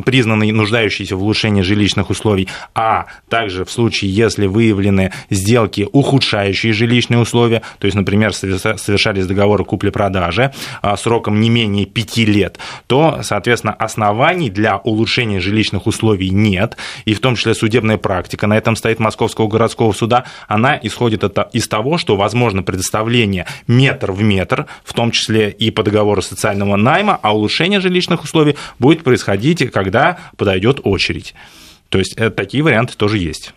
признанной 0.03 0.53
нуждающейся 0.53 1.17
в 1.17 1.23
улучшении 1.23 1.63
жилищных 1.63 2.11
условий, 2.11 2.49
а 2.75 3.07
также 3.29 3.65
в 3.65 3.71
случае, 3.71 4.15
если 4.15 4.47
выявлены 4.47 5.13
сделки, 5.31 5.89
ухудшающие 5.93 6.73
жилищные 6.73 7.19
условия, 7.19 7.63
то 7.79 7.87
есть, 7.87 7.97
например, 7.97 8.33
совершались 8.33 9.27
договоры 9.27 9.65
купли-продажи 9.65 10.53
а, 10.81 10.97
сроком 10.97 11.41
не 11.41 11.51
менее 11.51 11.87
пяти 11.87 12.25
лет, 12.25 12.59
то, 12.87 13.21
соответственно, 13.23 13.75
оснований 13.75 14.51
для 14.51 14.79
улучшения 14.79 15.41
жилищных 15.41 15.87
условий 15.87 16.31
нет, 16.31 16.77
и 17.05 17.15
в 17.15 17.21
том 17.21 17.37
числе 17.37 17.55
судебная 17.55 17.99
практика. 17.99 18.47
На 18.47 18.57
этом 18.57 18.77
стоит 18.77 18.99
Московского 18.99 19.49
городского 19.49 19.93
суда, 19.93 20.25
она 20.49 20.79
исходит 20.83 21.25
из 21.53 21.69
того, 21.69 21.99
что 21.99 22.17
возможно 22.17 22.63
предоставление 22.63 23.47
метр 23.67 24.13
в 24.13 24.23
метр, 24.23 24.67
в 24.85 24.93
том 24.93 25.11
числе 25.11 25.51
и 25.51 25.71
по 25.71 25.83
договору 25.83 26.23
социального 26.23 26.77
найма, 26.77 27.19
а 27.23 27.35
улучшение 27.35 27.81
жилищных 27.81 28.25
условий 28.25 28.57
будет 28.79 29.05
происходить, 29.05 29.71
когда 29.71 29.92
когда 29.93 30.19
подойдет 30.37 30.81
очередь. 30.85 31.35
То 31.91 31.99
есть 31.99 32.15
это, 32.15 32.31
такие 32.31 32.63
варианты 32.63 32.95
тоже 32.97 33.19
есть. 33.19 33.53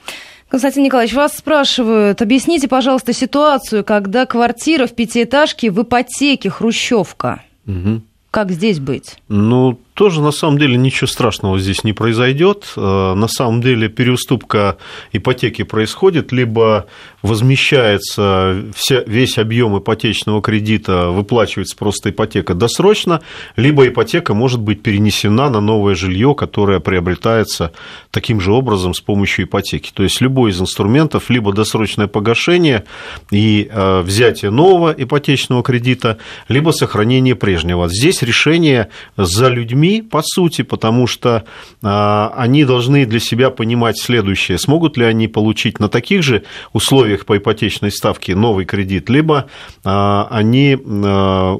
Константин 0.49 0.83
Николаевич, 0.83 1.15
вас 1.15 1.37
спрашивают, 1.37 2.21
объясните, 2.21 2.67
пожалуйста, 2.67 3.13
ситуацию, 3.13 3.83
когда 3.83 4.25
квартира 4.25 4.85
в 4.85 4.93
пятиэтажке 4.93 5.71
в 5.71 5.81
ипотеке 5.81 6.49
хрущевка. 6.49 7.41
Угу. 7.65 8.01
Как 8.31 8.51
здесь 8.51 8.79
быть? 8.79 9.17
Ну, 9.29 9.79
тоже 9.95 10.21
на 10.21 10.31
самом 10.31 10.59
деле 10.59 10.75
ничего 10.75 11.07
страшного 11.07 11.57
здесь 11.57 11.85
не 11.85 11.93
произойдет. 11.93 12.73
Э, 12.75 13.13
на 13.15 13.27
самом 13.29 13.61
деле 13.61 13.87
переуступка 13.87 14.77
ипотеки 15.13 15.63
происходит, 15.63 16.33
либо 16.33 16.85
возмещается 17.21 18.65
вся, 18.75 19.03
весь 19.07 19.37
объем 19.37 19.79
ипотечного 19.79 20.41
кредита, 20.41 21.09
выплачивается 21.09 21.77
просто 21.77 22.09
ипотека 22.09 22.53
досрочно, 22.53 23.21
либо 23.55 23.87
ипотека 23.87 24.33
может 24.33 24.59
быть 24.59 24.83
перенесена 24.83 25.49
на 25.49 25.61
новое 25.61 25.95
жилье, 25.95 26.35
которое 26.35 26.81
приобретается 26.81 27.71
таким 28.11 28.41
же 28.41 28.51
образом 28.51 28.93
с 28.93 28.99
помощью 28.99 29.45
ипотеки. 29.45 29.91
То 29.93 30.03
есть 30.03 30.19
любой 30.19 30.51
из 30.51 30.59
инструментов, 30.59 31.29
либо 31.29 31.53
досрочное 31.53 32.07
погашение 32.07 32.83
и 33.31 33.69
э, 33.71 34.01
взятие 34.01 34.51
нового 34.51 34.93
ипотечного 34.95 35.63
кредита, 35.63 36.17
либо 36.49 36.71
сохранение 36.71 37.35
прежнего. 37.35 37.87
Здесь 37.87 38.21
решение 38.21 38.89
за 39.15 39.47
людьми 39.47 39.84
людьми, 39.85 40.01
по 40.01 40.21
сути, 40.23 40.63
потому 40.63 41.07
что 41.07 41.43
а, 41.81 42.33
они 42.35 42.65
должны 42.65 43.05
для 43.05 43.19
себя 43.19 43.49
понимать 43.49 43.97
следующее. 43.97 44.57
Смогут 44.57 44.97
ли 44.97 45.05
они 45.05 45.27
получить 45.27 45.79
на 45.79 45.89
таких 45.89 46.23
же 46.23 46.43
условиях 46.73 47.25
по 47.25 47.37
ипотечной 47.37 47.91
ставке 47.91 48.35
новый 48.35 48.65
кредит, 48.65 49.09
либо 49.09 49.45
а, 49.83 50.27
они 50.31 50.77
а, 50.85 51.59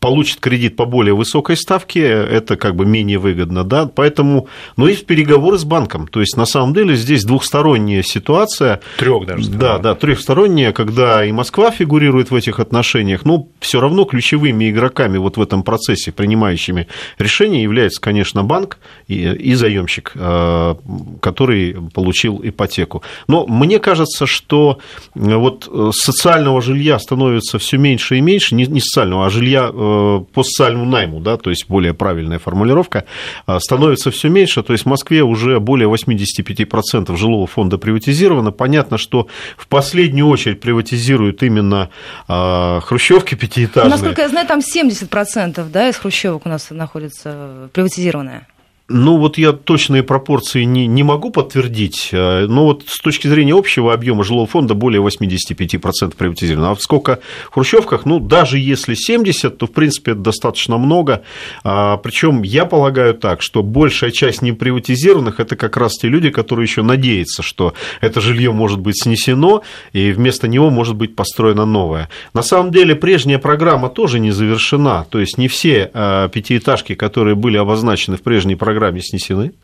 получит 0.00 0.38
кредит 0.40 0.76
по 0.76 0.84
более 0.84 1.14
высокой 1.14 1.56
ставке, 1.56 2.02
это 2.02 2.56
как 2.56 2.76
бы 2.76 2.86
менее 2.86 3.18
выгодно, 3.18 3.64
да, 3.64 3.86
поэтому, 3.86 4.48
ну, 4.76 4.86
есть 4.86 5.06
переговоры 5.06 5.58
с 5.58 5.64
банком, 5.64 6.06
то 6.06 6.20
есть, 6.20 6.36
на 6.36 6.46
самом 6.46 6.72
деле, 6.72 6.94
здесь 6.94 7.24
двухсторонняя 7.24 8.02
ситуация. 8.02 8.80
Трех 8.96 9.26
даже. 9.26 9.50
Да, 9.50 9.78
да, 9.78 9.94
трехсторонняя, 9.94 10.72
когда 10.72 11.24
и 11.24 11.32
Москва 11.32 11.70
фигурирует 11.70 12.30
в 12.30 12.36
этих 12.36 12.60
отношениях, 12.60 13.24
но 13.24 13.48
все 13.60 13.80
равно 13.80 14.04
ключевыми 14.04 14.70
игроками 14.70 15.18
вот 15.18 15.36
в 15.36 15.42
этом 15.42 15.64
процессе, 15.64 16.12
принимающими 16.12 16.86
решения, 17.18 17.62
является, 17.62 18.00
конечно, 18.00 18.44
банк 18.44 18.78
и, 19.08 19.14
и 19.16 19.54
заемщик, 19.54 20.12
э, 20.14 20.74
который 21.20 21.76
получил 21.92 22.40
ипотеку. 22.42 23.02
Но 23.26 23.46
мне 23.46 23.80
кажется, 23.80 24.26
что 24.26 24.78
вот 25.14 25.68
социального 25.92 26.62
жилья 26.62 26.98
становится 27.00 27.58
все 27.58 27.78
меньше 27.78 28.16
и 28.16 28.20
меньше, 28.20 28.54
не, 28.54 28.66
не 28.66 28.80
социального, 28.80 29.26
а 29.26 29.30
жилья 29.30 29.70
э, 29.72 29.87
Э, 29.87 29.87
по 30.32 30.42
социальному 30.42 30.84
найму, 30.84 31.20
да, 31.20 31.36
то 31.36 31.50
есть 31.50 31.66
более 31.68 31.94
правильная 31.94 32.38
формулировка, 32.38 33.04
э, 33.46 33.58
становится 33.60 34.10
все 34.10 34.28
меньше, 34.28 34.62
то 34.62 34.72
есть 34.72 34.84
в 34.84 34.88
Москве 34.88 35.22
уже 35.22 35.60
более 35.60 35.88
85% 35.88 37.16
жилого 37.16 37.46
фонда 37.46 37.78
приватизировано. 37.78 38.52
Понятно, 38.52 38.98
что 38.98 39.28
в 39.56 39.66
последнюю 39.68 40.26
очередь 40.26 40.60
приватизируют 40.60 41.42
именно 41.42 41.90
э, 42.28 42.80
хрущевки 42.82 43.34
пятиэтажные. 43.34 43.90
Насколько 43.90 44.22
я 44.22 44.28
знаю, 44.28 44.46
там 44.46 44.60
70% 44.60 45.70
да, 45.70 45.88
из 45.88 45.96
хрущевок 45.96 46.46
у 46.46 46.48
нас 46.48 46.70
находится 46.70 47.70
приватизированная. 47.72 48.46
Ну, 48.90 49.18
вот 49.18 49.36
я 49.36 49.52
точные 49.52 50.02
пропорции 50.02 50.62
не, 50.62 50.86
не 50.86 51.02
могу 51.02 51.30
подтвердить, 51.30 52.08
э, 52.10 52.46
но 52.46 52.64
вот 52.64 52.84
с 52.86 53.00
точки 53.00 53.28
зрения 53.28 53.52
общего 53.52 53.92
объема 53.92 54.24
жилого 54.24 54.46
фонда 54.46 54.72
более 54.72 55.02
85% 55.02 56.16
приватизировано. 56.16 56.70
А 56.70 56.76
сколько 56.76 57.18
в 57.50 57.52
хрущевках, 57.52 58.06
ну, 58.06 58.18
даже 58.18 58.58
если 58.58 58.94
70, 58.94 59.58
то, 59.58 59.66
в 59.66 59.72
принципе, 59.72 60.12
это 60.12 60.22
достаточно 60.22 60.78
много. 60.78 61.22
А, 61.64 61.98
Причем 61.98 62.42
я 62.42 62.64
полагаю 62.64 63.12
так, 63.12 63.42
что 63.42 63.62
большая 63.62 64.10
часть 64.10 64.40
неприватизированных– 64.40 65.38
это 65.38 65.54
как 65.54 65.76
раз 65.76 65.92
те 65.98 66.08
люди, 66.08 66.30
которые 66.30 66.64
еще 66.64 66.80
надеются, 66.80 67.42
что 67.42 67.74
это 68.00 68.22
жилье 68.22 68.52
может 68.52 68.80
быть 68.80 69.02
снесено, 69.02 69.64
и 69.92 70.12
вместо 70.12 70.48
него 70.48 70.70
может 70.70 70.96
быть 70.96 71.14
построено 71.14 71.66
новое. 71.66 72.08
На 72.32 72.42
самом 72.42 72.70
деле, 72.70 72.94
прежняя 72.94 73.38
программа 73.38 73.90
тоже 73.90 74.18
не 74.18 74.30
завершена, 74.30 75.04
то 75.10 75.20
есть 75.20 75.36
не 75.36 75.48
все 75.48 75.90
э, 75.92 76.30
пятиэтажки, 76.32 76.94
которые 76.94 77.34
были 77.34 77.58
обозначены 77.58 78.16
в 78.16 78.22
прежней 78.22 78.54
программе, 78.54 78.77
программе 78.78 79.00
снесены. 79.02 79.54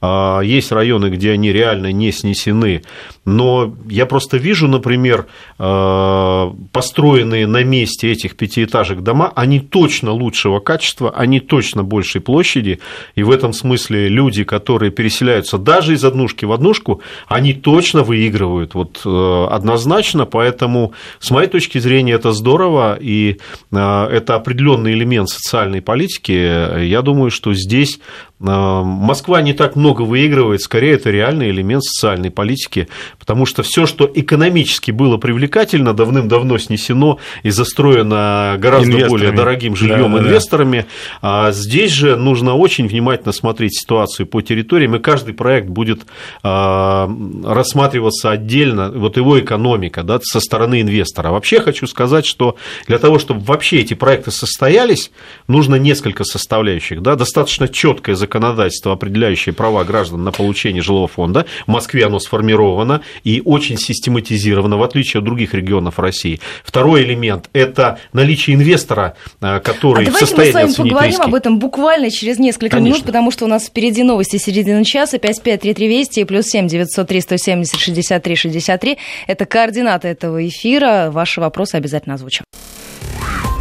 А, 0.00 0.40
есть 0.40 0.70
районы, 0.70 1.06
где 1.06 1.32
они 1.32 1.52
реально 1.52 1.90
не 1.90 2.12
снесены. 2.12 2.82
Но 3.24 3.74
я 3.88 4.06
просто 4.06 4.36
вижу, 4.36 4.68
например, 4.68 5.26
а, 5.58 6.54
построенные 6.72 7.46
на 7.46 7.64
месте 7.64 8.12
этих 8.12 8.36
пятиэтажек 8.36 9.00
дома, 9.00 9.32
они 9.34 9.60
точно 9.60 10.12
лучшего 10.12 10.60
качества, 10.60 11.10
они 11.10 11.40
точно 11.40 11.82
большей 11.82 12.20
площади. 12.20 12.78
И 13.16 13.24
в 13.24 13.30
этом 13.30 13.52
смысле 13.52 14.08
люди, 14.08 14.44
которые 14.44 14.92
переселяются 14.92 15.58
даже 15.58 15.94
из 15.94 16.04
однушки 16.04 16.44
в 16.44 16.52
однушку, 16.52 17.02
они 17.26 17.52
точно 17.52 18.04
выигрывают. 18.04 18.74
Вот 18.74 19.00
э, 19.04 19.46
однозначно. 19.50 20.26
Поэтому, 20.26 20.92
с 21.18 21.30
моей 21.30 21.48
точки 21.48 21.78
зрения, 21.78 22.12
это 22.12 22.32
здорово. 22.32 22.96
И 23.00 23.38
э, 23.72 24.08
это 24.12 24.36
определенный 24.36 24.92
элемент 24.92 25.28
социальной 25.28 25.82
политики. 25.82 26.84
Я 26.84 27.02
думаю, 27.02 27.30
что 27.30 27.52
здесь 27.52 27.98
э, 27.98 28.44
Москва 28.44 29.42
не 29.42 29.54
так 29.54 29.74
много 29.74 29.87
много 29.88 30.02
выигрывает, 30.02 30.60
скорее 30.60 30.94
это 30.94 31.10
реальный 31.10 31.48
элемент 31.48 31.82
социальной 31.82 32.30
политики, 32.30 32.88
потому 33.18 33.46
что 33.46 33.62
все, 33.62 33.86
что 33.86 34.10
экономически 34.14 34.90
было 34.90 35.16
привлекательно, 35.16 35.94
давным-давно 35.94 36.58
снесено 36.58 37.18
и 37.42 37.48
застроено 37.48 38.56
гораздо 38.58 39.08
более 39.08 39.32
дорогим 39.32 39.76
жильем 39.76 40.12
да, 40.12 40.18
инвесторами. 40.18 40.84
Да. 41.22 41.46
А 41.46 41.52
здесь 41.52 41.92
же 41.92 42.16
нужно 42.16 42.54
очень 42.54 42.86
внимательно 42.86 43.32
смотреть 43.32 43.80
ситуацию 43.80 44.26
по 44.26 44.42
территориям, 44.42 44.94
и 44.96 44.98
каждый 44.98 45.32
проект 45.32 45.68
будет 45.68 46.00
а, 46.42 47.10
рассматриваться 47.44 48.30
отдельно, 48.30 48.90
вот 48.90 49.16
его 49.16 49.40
экономика 49.40 50.02
да, 50.02 50.20
со 50.22 50.40
стороны 50.40 50.82
инвестора. 50.82 51.30
Вообще 51.30 51.60
хочу 51.60 51.86
сказать, 51.86 52.26
что 52.26 52.56
для 52.86 52.98
того, 52.98 53.18
чтобы 53.18 53.40
вообще 53.40 53.78
эти 53.78 53.94
проекты 53.94 54.32
состоялись, 54.32 55.10
нужно 55.46 55.76
несколько 55.76 56.24
составляющих. 56.24 57.00
Да? 57.00 57.14
Достаточно 57.14 57.68
четкое 57.68 58.16
законодательство, 58.16 58.92
определяющее 58.92 59.54
права 59.54 59.77
граждан 59.84 60.24
на 60.24 60.32
получение 60.32 60.82
жилого 60.82 61.08
фонда. 61.08 61.46
В 61.66 61.70
Москве 61.70 62.06
оно 62.06 62.18
сформировано 62.18 63.02
и 63.24 63.42
очень 63.44 63.78
систематизировано, 63.78 64.76
в 64.76 64.82
отличие 64.82 65.18
от 65.18 65.24
других 65.24 65.54
регионов 65.54 65.98
России. 65.98 66.40
Второй 66.64 67.02
элемент– 67.02 67.48
это 67.52 67.98
наличие 68.12 68.56
инвестора, 68.56 69.14
а, 69.40 69.60
который 69.60 70.06
а 70.06 70.10
в 70.10 70.16
состоянии 70.16 70.64
мы 70.64 70.70
с 70.70 70.78
вами 70.78 70.88
поговорим 70.88 71.10
риски. 71.10 71.22
об 71.22 71.34
этом 71.34 71.58
буквально 71.58 72.10
через 72.10 72.38
несколько 72.38 72.76
Конечно. 72.76 72.94
минут, 72.94 73.06
потому 73.06 73.30
что 73.30 73.44
у 73.44 73.48
нас 73.48 73.66
впереди 73.66 74.02
новости 74.02 74.36
середины 74.36 74.84
часа, 74.84 75.18
553320 75.18 76.18
и 76.18 76.24
плюс 76.24 76.46
7 76.46 76.68
903 76.68 77.20
170 77.20 77.78
63 77.78 78.36
63. 78.36 78.98
Это 79.26 79.46
координаты 79.46 80.08
этого 80.08 80.46
эфира. 80.46 81.10
Ваши 81.10 81.40
вопросы 81.40 81.76
обязательно 81.76 82.14
озвучим. 82.14 82.44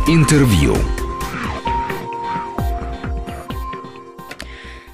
Интервью. 0.07 0.75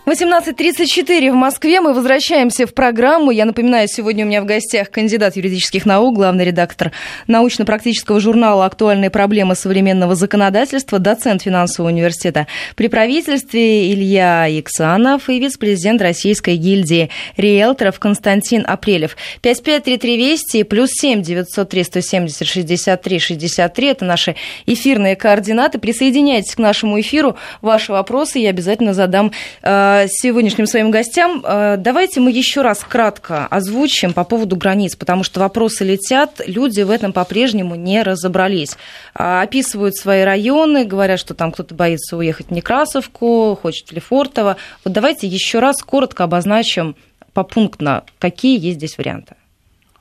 18.34 0.06 1.32
в 1.32 1.36
Москве. 1.36 1.80
Мы 1.80 1.94
возвращаемся 1.94 2.68
в 2.68 2.74
программу. 2.74 3.32
Я 3.32 3.46
напоминаю, 3.46 3.88
сегодня 3.88 4.26
у 4.26 4.28
меня 4.28 4.42
в 4.42 4.46
гостях 4.46 4.92
кандидат 4.92 5.38
юридических 5.38 5.86
наук, 5.86 6.16
главный 6.16 6.44
редактор 6.44 6.92
научно-практического 7.28 8.20
журнала 8.20 8.66
«Актуальные 8.66 9.10
проблемы 9.10 9.56
современного 9.56 10.16
законодательства», 10.16 11.00
доцент 11.00 11.44
финансового 11.44 11.90
университета 11.90 12.48
при 12.76 12.90
правительстве 12.90 13.94
Илья 13.94 14.46
Иксанов 14.50 15.30
и 15.30 15.40
вице-президент 15.40 16.02
Российской 16.02 16.58
гильдии 16.58 17.10
риэлторов 17.38 17.98
Константин 17.98 18.66
Апрелев. 18.68 19.16
553320 19.42 20.68
плюс 20.68 20.90
7 20.92 21.22
903 21.22 21.84
170 21.86 22.46
63 22.46 23.20
63– 23.20 23.88
это 23.88 24.04
наши 24.04 24.36
эфирные 24.66 25.16
координаты. 25.16 25.80
Присоединяйтесь 25.80 26.56
к 26.56 26.60
нашему 26.60 27.00
эфиру. 27.00 27.38
Ваши 27.62 27.94
вопросы 27.94 28.40
я 28.40 28.50
обязательно 28.50 28.94
задам 28.94 29.32
э, 29.62 29.93
сегодняшним 30.08 30.66
своим 30.68 30.92
гостям. 30.92 31.44
Э, 31.46 31.76
давайте 31.78 32.20
мы 32.20 32.32
еще 32.32 32.62
раз 32.62 32.84
кратко 32.88 33.48
озвучим 33.48 34.14
по 34.14 34.24
поводу 34.24 34.56
границ, 34.56 34.96
потому 34.96 35.24
что 35.24 35.40
вопросы 35.40 35.84
летят, 35.84 36.42
люди 36.46 36.82
в 36.82 36.90
этом 36.90 37.14
по-прежнему 37.14 37.76
не 37.76 38.04
разобрались. 38.04 38.78
А, 39.14 39.42
описывают 39.42 39.96
свои 39.96 40.24
районы, 40.24 40.86
говорят, 40.86 41.20
что 41.20 41.34
там 41.34 41.52
кто-то 41.52 41.76
боится 41.76 42.18
уехать 42.18 42.48
в 42.48 42.52
Некрасовку, 42.52 43.58
хочет 43.62 43.90
в 43.90 43.92
Лефортово. 43.94 44.58
Вот 44.84 44.94
давайте 44.94 45.28
еще 45.28 45.60
раз 45.60 45.82
коротко 45.82 46.24
обозначим 46.26 46.96
попунктно, 47.34 48.04
какие 48.20 48.60
есть 48.60 48.78
здесь 48.78 48.98
варианты. 48.98 49.36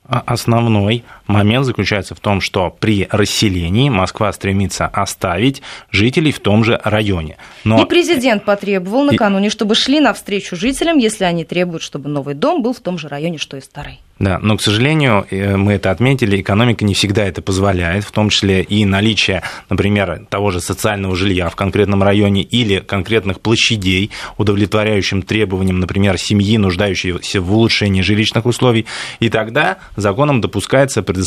А 0.04 0.22
основной 0.26 1.04
момент 1.32 1.66
заключается 1.66 2.14
в 2.14 2.20
том, 2.20 2.40
что 2.40 2.70
при 2.78 3.08
расселении 3.10 3.88
Москва 3.88 4.32
стремится 4.32 4.86
оставить 4.86 5.62
жителей 5.90 6.32
в 6.32 6.40
том 6.40 6.64
же 6.64 6.80
районе. 6.84 7.36
Но... 7.64 7.82
И 7.82 7.86
президент 7.86 8.44
потребовал 8.44 9.04
накануне, 9.04 9.50
чтобы 9.50 9.74
шли 9.74 10.00
навстречу 10.00 10.56
жителям, 10.56 10.98
если 10.98 11.24
они 11.24 11.44
требуют, 11.44 11.82
чтобы 11.82 12.08
новый 12.08 12.34
дом 12.34 12.62
был 12.62 12.72
в 12.72 12.80
том 12.80 12.98
же 12.98 13.08
районе, 13.08 13.38
что 13.38 13.56
и 13.56 13.60
старый. 13.60 14.00
Да, 14.22 14.38
но, 14.40 14.56
к 14.56 14.62
сожалению, 14.62 15.26
э, 15.30 15.56
мы 15.56 15.72
это 15.72 15.90
отметили, 15.90 16.40
экономика 16.40 16.84
не 16.84 16.94
всегда 16.94 17.24
это 17.24 17.42
позволяет, 17.42 18.04
в 18.04 18.12
том 18.12 18.28
числе 18.28 18.62
и 18.62 18.84
наличие, 18.84 19.42
например, 19.68 20.26
того 20.30 20.52
же 20.52 20.60
социального 20.60 21.16
жилья 21.16 21.48
в 21.48 21.56
конкретном 21.56 22.04
районе 22.04 22.42
или 22.42 22.78
конкретных 22.78 23.40
площадей, 23.40 24.12
удовлетворяющим 24.38 25.22
требованиям, 25.22 25.80
например, 25.80 26.18
семьи, 26.18 26.56
нуждающейся 26.56 27.40
в 27.40 27.52
улучшении 27.52 28.02
жилищных 28.02 28.46
условий. 28.46 28.86
И 29.18 29.28
тогда 29.28 29.78
законом 29.96 30.40
допускается 30.40 31.02
предоставление 31.02 31.21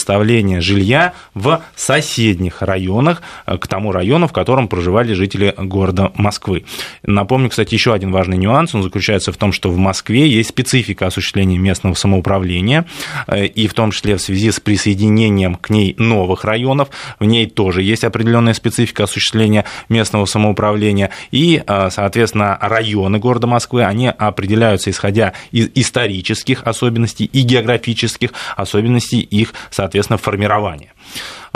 жилья 0.62 1.14
в 1.34 1.62
соседних 1.76 2.62
районах 2.62 3.22
э, 3.46 3.58
к 3.58 3.68
тому 3.68 3.92
району, 3.92 4.28
в 4.28 4.34
котором 4.34 4.68
проживали 4.68 5.14
жители 5.14 5.54
города 5.58 6.12
Москвы. 6.16 6.66
Напомню, 7.04 7.50
кстати, 7.50 7.74
еще 7.74 7.94
один 7.94 8.12
важный 8.12 8.38
нюанс, 8.38 8.76
он 8.76 8.84
заключается 8.84 9.32
в 9.32 9.38
том, 9.38 9.52
что 9.52 9.70
в 9.70 9.78
Москве 9.78 10.28
есть 10.28 10.50
специфика 10.50 11.08
осуществления 11.08 11.58
местного 11.58 11.94
самоуправления, 11.94 12.86
Э, 13.28 13.46
и 13.46 13.68
в 13.68 13.74
том 13.74 13.92
числе 13.92 14.18
в 14.18 14.22
связи 14.22 14.52
с 14.52 14.60
присоединением 14.60 15.56
к 15.56 15.70
ней 15.70 15.96
новых 15.98 16.46
районов. 16.46 16.90
В 17.20 17.26
ней 17.26 17.48
тоже 17.48 17.82
есть 17.82 18.04
определенная 18.04 18.54
специфика 18.54 19.04
осуществления 19.04 19.66
местного 19.90 20.26
самоуправления. 20.26 21.12
И, 21.32 21.62
э, 21.66 21.90
соответственно, 21.92 22.58
районы 22.62 23.20
города 23.20 23.48
Москвы, 23.48 23.84
они 23.84 24.08
определяются 24.08 24.90
исходя 24.90 25.34
из 25.52 25.70
исторических 25.76 26.64
особенностей 26.64 27.26
и 27.26 27.42
географических 27.42 28.32
особенностей 28.56 29.20
их, 29.20 29.54
соответственно, 29.76 30.18
формирования. 30.18 30.94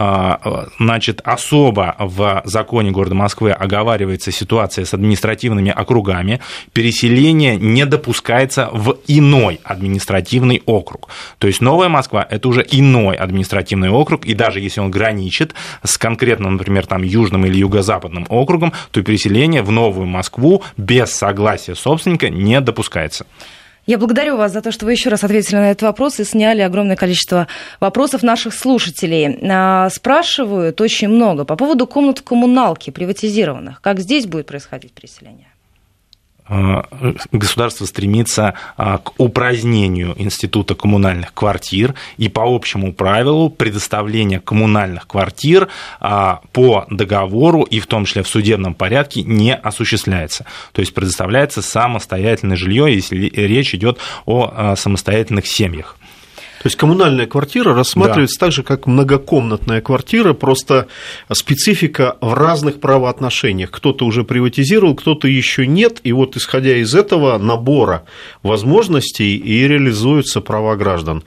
А, 0.01 0.67
значит, 0.79 1.19
особо 1.23 1.95
в 1.99 2.41
законе 2.45 2.91
города 2.91 3.15
Москвы 3.15 3.51
оговаривается 3.51 4.31
ситуация 4.31 4.85
с 4.85 4.93
административными 4.93 5.71
округами. 5.71 6.39
Переселение 6.71 7.57
не 7.57 7.85
допускается 7.85 8.69
в 8.71 8.97
иной 9.07 9.59
административный 9.63 10.63
округ. 10.65 11.09
То 11.37 11.47
есть 11.47 11.59
Новая 11.61 11.89
Москва– 11.89 12.25
это 12.29 12.47
уже 12.47 12.65
иной 12.69 13.15
административный 13.15 13.89
округ, 13.89 14.25
и 14.25 14.33
даже 14.33 14.59
если 14.61 14.79
он 14.79 14.91
граничит 14.91 15.53
с 15.83 15.97
конкретным, 15.97 16.53
например, 16.53 16.85
там, 16.85 17.03
южным 17.03 17.45
или 17.45 17.57
юго-западным 17.57 18.25
округом, 18.29 18.73
то 18.91 19.01
переселение 19.01 19.63
в 19.63 19.71
Новую 19.71 20.07
Москву 20.07 20.63
без 20.77 21.11
согласия 21.11 21.75
собственника 21.75 22.29
не 22.29 22.61
допускается. 22.61 23.25
Я 23.89 23.97
благодарю 23.97 24.37
вас 24.37 24.51
за 24.51 24.61
то, 24.61 24.71
что 24.71 24.85
вы 24.85 24.91
еще 24.91 25.09
раз 25.09 25.23
ответили 25.23 25.55
на 25.55 25.71
этот 25.71 25.81
вопрос 25.81 26.19
и 26.19 26.23
сняли 26.23 26.61
огромное 26.61 26.95
количество 26.95 27.47
вопросов 27.79 28.21
наших 28.21 28.53
слушателей. 28.53 29.39
А, 29.51 29.89
спрашивают 29.89 30.79
очень 30.79 31.07
много 31.07 31.43
по 31.43 31.55
поводу 31.55 31.87
комнат 31.87 32.21
коммуналки 32.21 32.91
приватизированных. 32.91 33.81
Как 33.81 33.99
здесь 33.99 34.27
будет 34.27 34.45
происходить 34.45 34.93
переселение? 34.93 35.48
Э, 36.49 36.81
государство 37.31 37.85
стремится 37.85 38.55
а, 38.75 38.97
к 38.97 39.13
упразднению 39.19 40.15
института 40.17 40.73
коммунальных 40.73 41.33
квартир 41.33 41.93
и 42.17 42.27
по 42.27 42.43
общему 42.43 42.91
правилу 42.91 43.51
предоставление 43.51 44.39
коммунальных 44.39 45.05
квартир 45.07 45.67
а, 45.99 46.41
по 46.51 46.87
договору 46.89 47.61
и 47.61 47.79
в 47.79 47.85
том 47.85 48.05
числе 48.05 48.23
в 48.23 48.27
судебном 48.27 48.73
порядке 48.73 49.21
не 49.21 49.55
осуществляется. 49.55 50.45
То 50.71 50.79
есть 50.79 50.93
предоставляется 50.93 51.61
самостоятельное 51.61 52.57
жилье, 52.57 52.93
если 52.93 53.29
речь 53.29 53.75
идет 53.75 53.99
о 54.25 54.75
самостоятельных 54.75 55.45
семьях. 55.45 55.98
То 56.59 56.67
есть 56.67 56.75
коммунальная 56.75 57.25
квартира 57.25 57.73
рассматривается 57.73 58.37
да. 58.37 58.45
так 58.45 58.53
же, 58.53 58.63
как 58.63 58.85
многокомнатная 58.85 59.79
квартира, 59.79 60.33
просто 60.33 60.87
специфика 61.31 62.17
в 62.19 62.33
разных 62.33 62.81
правоотношениях. 62.81 63.71
Кто-то 63.71 64.05
уже 64.05 64.25
приватизировал, 64.25 64.93
кто-то 64.93 65.29
еще 65.29 65.65
нет, 65.65 66.01
и 66.03 66.11
вот 66.11 66.35
исходя 66.35 66.75
из 66.75 66.93
этого 66.95 67.37
набора 67.37 68.03
возможностей 68.43 69.37
и 69.37 69.67
реализуются 69.67 70.41
права 70.41 70.75
граждан. 70.75 71.23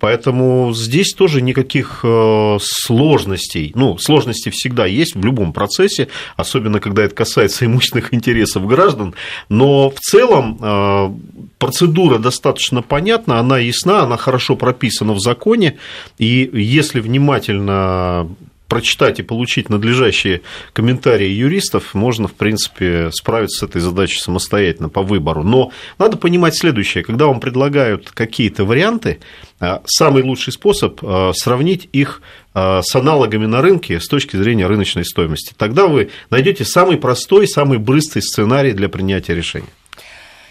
Поэтому 0.00 0.72
здесь 0.74 1.12
тоже 1.12 1.42
никаких 1.42 2.00
э, 2.02 2.58
сложностей. 2.60 3.72
Ну, 3.74 3.98
сложности 3.98 4.50
всегда 4.50 4.86
есть 4.86 5.14
в 5.14 5.24
любом 5.24 5.52
процессе, 5.52 6.08
особенно 6.36 6.80
когда 6.80 7.04
это 7.04 7.14
касается 7.14 7.66
имущественных 7.66 8.12
интересов 8.12 8.66
граждан. 8.66 9.14
Но 9.48 9.90
в 9.90 10.00
целом 10.00 10.58
э, 10.60 11.10
процедура 11.58 12.18
достаточно 12.18 12.82
понятна, 12.82 13.38
она 13.38 13.58
ясна, 13.58 14.02
она 14.02 14.16
хорошо 14.16 14.56
прописана 14.56 15.12
в 15.12 15.20
законе. 15.20 15.78
И 16.18 16.50
если 16.52 17.00
внимательно 17.00 18.28
прочитать 18.68 19.20
и 19.20 19.22
получить 19.22 19.68
надлежащие 19.68 20.42
комментарии 20.72 21.28
юристов, 21.28 21.94
можно, 21.94 22.28
в 22.28 22.34
принципе, 22.34 23.10
справиться 23.12 23.60
с 23.60 23.68
этой 23.68 23.80
задачей 23.80 24.18
самостоятельно 24.18 24.88
по 24.88 25.02
выбору. 25.02 25.42
Но 25.42 25.72
надо 25.98 26.16
понимать 26.16 26.56
следующее. 26.56 27.04
Когда 27.04 27.26
вам 27.26 27.40
предлагают 27.40 28.10
какие-то 28.10 28.64
варианты, 28.64 29.20
а, 29.60 29.82
самый 29.86 30.22
лучший 30.22 30.52
способ 30.52 31.00
а, 31.02 31.32
сравнить 31.34 31.88
их 31.92 32.22
а, 32.54 32.82
с 32.82 32.94
аналогами 32.94 33.46
на 33.46 33.62
рынке 33.62 34.00
с 34.00 34.08
точки 34.08 34.36
зрения 34.36 34.66
рыночной 34.66 35.04
стоимости. 35.04 35.54
Тогда 35.56 35.86
вы 35.86 36.10
найдете 36.30 36.64
самый 36.64 36.96
простой, 36.96 37.46
самый 37.48 37.78
быстрый 37.78 38.20
сценарий 38.20 38.72
для 38.72 38.88
принятия 38.88 39.34
решения. 39.34 39.68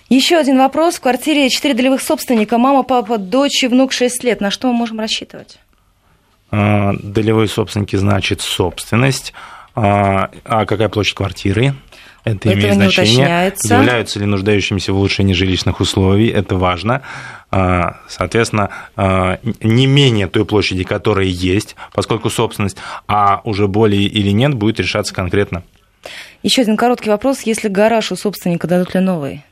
Еще 0.09 0.35
один 0.37 0.59
вопрос. 0.59 0.95
В 0.95 1.01
квартире 1.01 1.49
четыре 1.49 1.73
долевых 1.73 1.99
собственника, 1.99 2.59
мама, 2.59 2.83
папа, 2.83 3.17
дочь 3.17 3.63
и 3.63 3.67
внук 3.67 3.91
6 3.91 4.23
лет. 4.23 4.39
На 4.39 4.51
что 4.51 4.67
мы 4.67 4.73
можем 4.73 4.99
рассчитывать? 4.99 5.57
Долевые 7.01 7.47
собственники 7.47 7.95
значит 7.95 8.41
собственность. 8.41 9.33
А 9.75 10.29
какая 10.65 10.89
площадь 10.89 11.15
квартиры? 11.15 11.73
Это 12.25 12.51
имеет 12.51 12.73
значение. 12.73 13.53
Являются 13.63 14.19
ли 14.19 14.25
нуждающимися 14.25 14.91
в 14.91 14.97
улучшении 14.97 15.33
жилищных 15.33 15.79
условий, 15.79 16.27
это 16.27 16.55
важно. 16.55 17.03
А, 17.51 17.97
соответственно, 18.09 18.69
а, 18.95 19.37
не 19.61 19.85
менее 19.85 20.27
той 20.27 20.43
площади, 20.43 20.83
которая 20.83 21.27
есть, 21.27 21.75
поскольку 21.93 22.31
собственность, 22.31 22.77
а 23.07 23.41
уже 23.43 23.67
более 23.67 24.03
или 24.03 24.31
нет, 24.31 24.55
будет 24.55 24.79
решаться 24.79 25.13
конкретно. 25.13 25.63
Еще 26.41 26.63
один 26.63 26.77
короткий 26.77 27.11
вопрос. 27.11 27.41
Если 27.41 27.67
гараж 27.67 28.11
у 28.11 28.15
собственника, 28.15 28.67
дадут 28.67 28.95
ли 28.95 29.01
новый? 29.01 29.43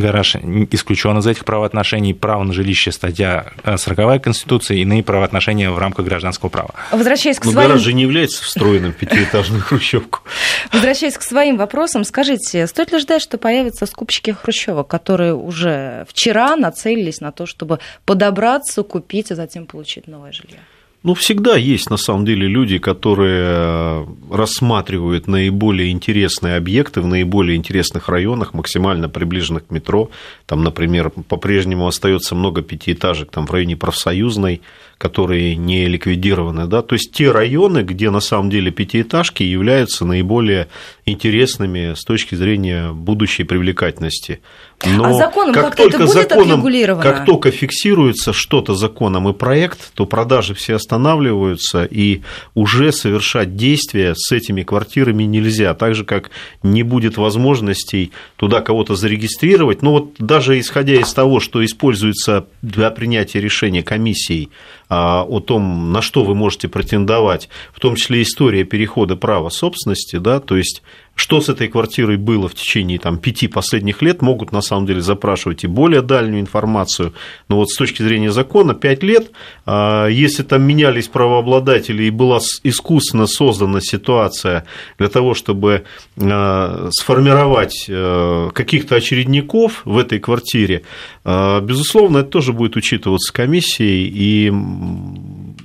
Гараж 0.00 0.36
исключен 0.70 1.18
из 1.18 1.26
этих 1.26 1.44
правоотношений. 1.44 2.14
Право 2.14 2.44
на 2.44 2.52
жилище, 2.52 2.92
статья 2.92 3.52
40 3.64 3.98
э, 3.98 4.18
Конституции, 4.18 4.80
иные 4.80 5.02
правоотношения 5.02 5.70
в 5.70 5.78
рамках 5.78 6.06
гражданского 6.06 6.48
права. 6.48 6.74
Возвращаясь 6.90 7.38
к 7.38 7.44
Но 7.44 7.52
своим... 7.52 7.68
гараж 7.68 7.82
же 7.82 7.92
не 7.92 8.02
является 8.02 8.42
встроенным 8.42 8.92
пятиэтажную 8.92 9.62
хрущевку. 9.66 10.20
Возвращаясь 10.72 11.16
к 11.18 11.22
своим 11.22 11.56
вопросам, 11.56 12.04
скажите, 12.04 12.66
стоит 12.66 12.92
ли 12.92 12.98
ждать, 12.98 13.22
что 13.22 13.38
появятся 13.38 13.86
скупщики 13.86 14.30
хрущевок, 14.30 14.88
которые 14.88 15.34
уже 15.34 16.06
вчера 16.08 16.56
нацелились 16.56 17.20
на 17.20 17.32
то, 17.32 17.46
чтобы 17.46 17.80
подобраться, 18.04 18.82
купить, 18.82 19.30
а 19.32 19.34
затем 19.34 19.66
получить 19.66 20.06
новое 20.06 20.32
жилье? 20.32 20.58
Ну, 21.06 21.14
всегда 21.14 21.54
есть, 21.54 21.88
на 21.88 21.98
самом 21.98 22.24
деле, 22.24 22.48
люди, 22.48 22.78
которые 22.78 23.44
э, 23.46 24.06
рассматривают 24.28 25.28
наиболее 25.28 25.92
интересные 25.92 26.56
объекты 26.56 27.00
в 27.00 27.06
наиболее 27.06 27.56
интересных 27.56 28.08
районах, 28.08 28.54
максимально 28.54 29.08
приближенных 29.08 29.68
к 29.68 29.70
метро. 29.70 30.10
Там, 30.46 30.64
например, 30.64 31.10
по-прежнему 31.10 31.86
остается 31.86 32.34
много 32.34 32.62
пятиэтажек 32.62 33.30
там, 33.30 33.46
в 33.46 33.52
районе 33.52 33.76
профсоюзной, 33.76 34.62
которые 34.98 35.56
не 35.56 35.86
ликвидированы. 35.86 36.66
Да? 36.66 36.82
То 36.82 36.94
есть 36.94 37.12
те 37.12 37.30
районы, 37.30 37.82
где 37.82 38.10
на 38.10 38.20
самом 38.20 38.48
деле 38.48 38.70
пятиэтажки 38.70 39.42
являются 39.42 40.04
наиболее 40.04 40.68
интересными 41.04 41.94
с 41.94 42.02
точки 42.02 42.34
зрения 42.34 42.92
будущей 42.92 43.44
привлекательности. 43.44 44.40
Но 44.84 45.06
а 45.06 45.12
законом 45.14 45.54
как 45.54 45.74
только 45.74 45.96
это 45.96 46.06
будет 46.06 46.28
законом, 46.28 46.50
отрегулировано? 46.60 47.02
Как 47.02 47.24
только 47.24 47.50
фиксируется 47.50 48.32
что-то 48.32 48.74
законом 48.74 49.28
и 49.28 49.32
проект, 49.32 49.92
то 49.94 50.04
продажи 50.04 50.54
все 50.54 50.74
останавливаются, 50.74 51.84
и 51.84 52.22
уже 52.54 52.92
совершать 52.92 53.56
действия 53.56 54.14
с 54.14 54.32
этими 54.32 54.62
квартирами 54.62 55.22
нельзя. 55.24 55.72
Так 55.74 55.94
же, 55.94 56.04
как 56.04 56.30
не 56.62 56.82
будет 56.82 57.16
возможностей 57.16 58.12
туда 58.36 58.60
кого-то 58.60 58.96
зарегистрировать. 58.96 59.80
Ну 59.80 59.92
вот 59.92 60.14
даже 60.18 60.58
исходя 60.60 60.94
из 60.94 61.12
того, 61.12 61.40
что 61.40 61.64
используется 61.64 62.46
для 62.60 62.90
принятия 62.90 63.40
решения 63.40 63.82
комиссией 63.82 64.50
а, 64.85 64.85
о 64.88 65.40
том, 65.40 65.92
на 65.92 66.00
что 66.02 66.24
вы 66.24 66.34
можете 66.34 66.68
претендовать, 66.68 67.48
в 67.72 67.80
том 67.80 67.96
числе 67.96 68.22
история 68.22 68.64
перехода 68.64 69.16
права 69.16 69.48
собственности, 69.48 70.16
да, 70.16 70.40
то 70.40 70.56
есть 70.56 70.82
что 71.16 71.40
с 71.40 71.48
этой 71.48 71.68
квартирой 71.68 72.18
было 72.18 72.46
в 72.46 72.54
течение 72.54 72.98
там, 72.98 73.18
пяти 73.18 73.48
последних 73.48 74.02
лет, 74.02 74.20
могут 74.20 74.52
на 74.52 74.60
самом 74.60 74.86
деле 74.86 75.00
запрашивать 75.00 75.64
и 75.64 75.66
более 75.66 76.02
дальнюю 76.02 76.40
информацию. 76.40 77.14
Но 77.48 77.56
вот 77.56 77.70
с 77.70 77.76
точки 77.76 78.02
зрения 78.02 78.30
закона, 78.30 78.74
пять 78.74 79.02
лет, 79.02 79.30
а, 79.64 80.06
если 80.08 80.42
там 80.42 80.62
менялись 80.62 81.08
правообладатели 81.08 82.04
и 82.04 82.10
была 82.10 82.38
искусственно 82.62 83.26
создана 83.26 83.80
ситуация 83.80 84.66
для 84.98 85.08
того, 85.08 85.32
чтобы 85.32 85.84
а, 86.20 86.90
сформировать 86.92 87.86
э, 87.88 88.50
каких-то 88.52 88.96
очередников 88.96 89.82
в 89.86 89.96
этой 89.96 90.20
квартире, 90.20 90.82
а, 91.24 91.62
безусловно, 91.62 92.18
это 92.18 92.28
тоже 92.28 92.52
будет 92.52 92.76
учитываться 92.76 93.32
комиссией, 93.32 94.06
и 94.14 94.52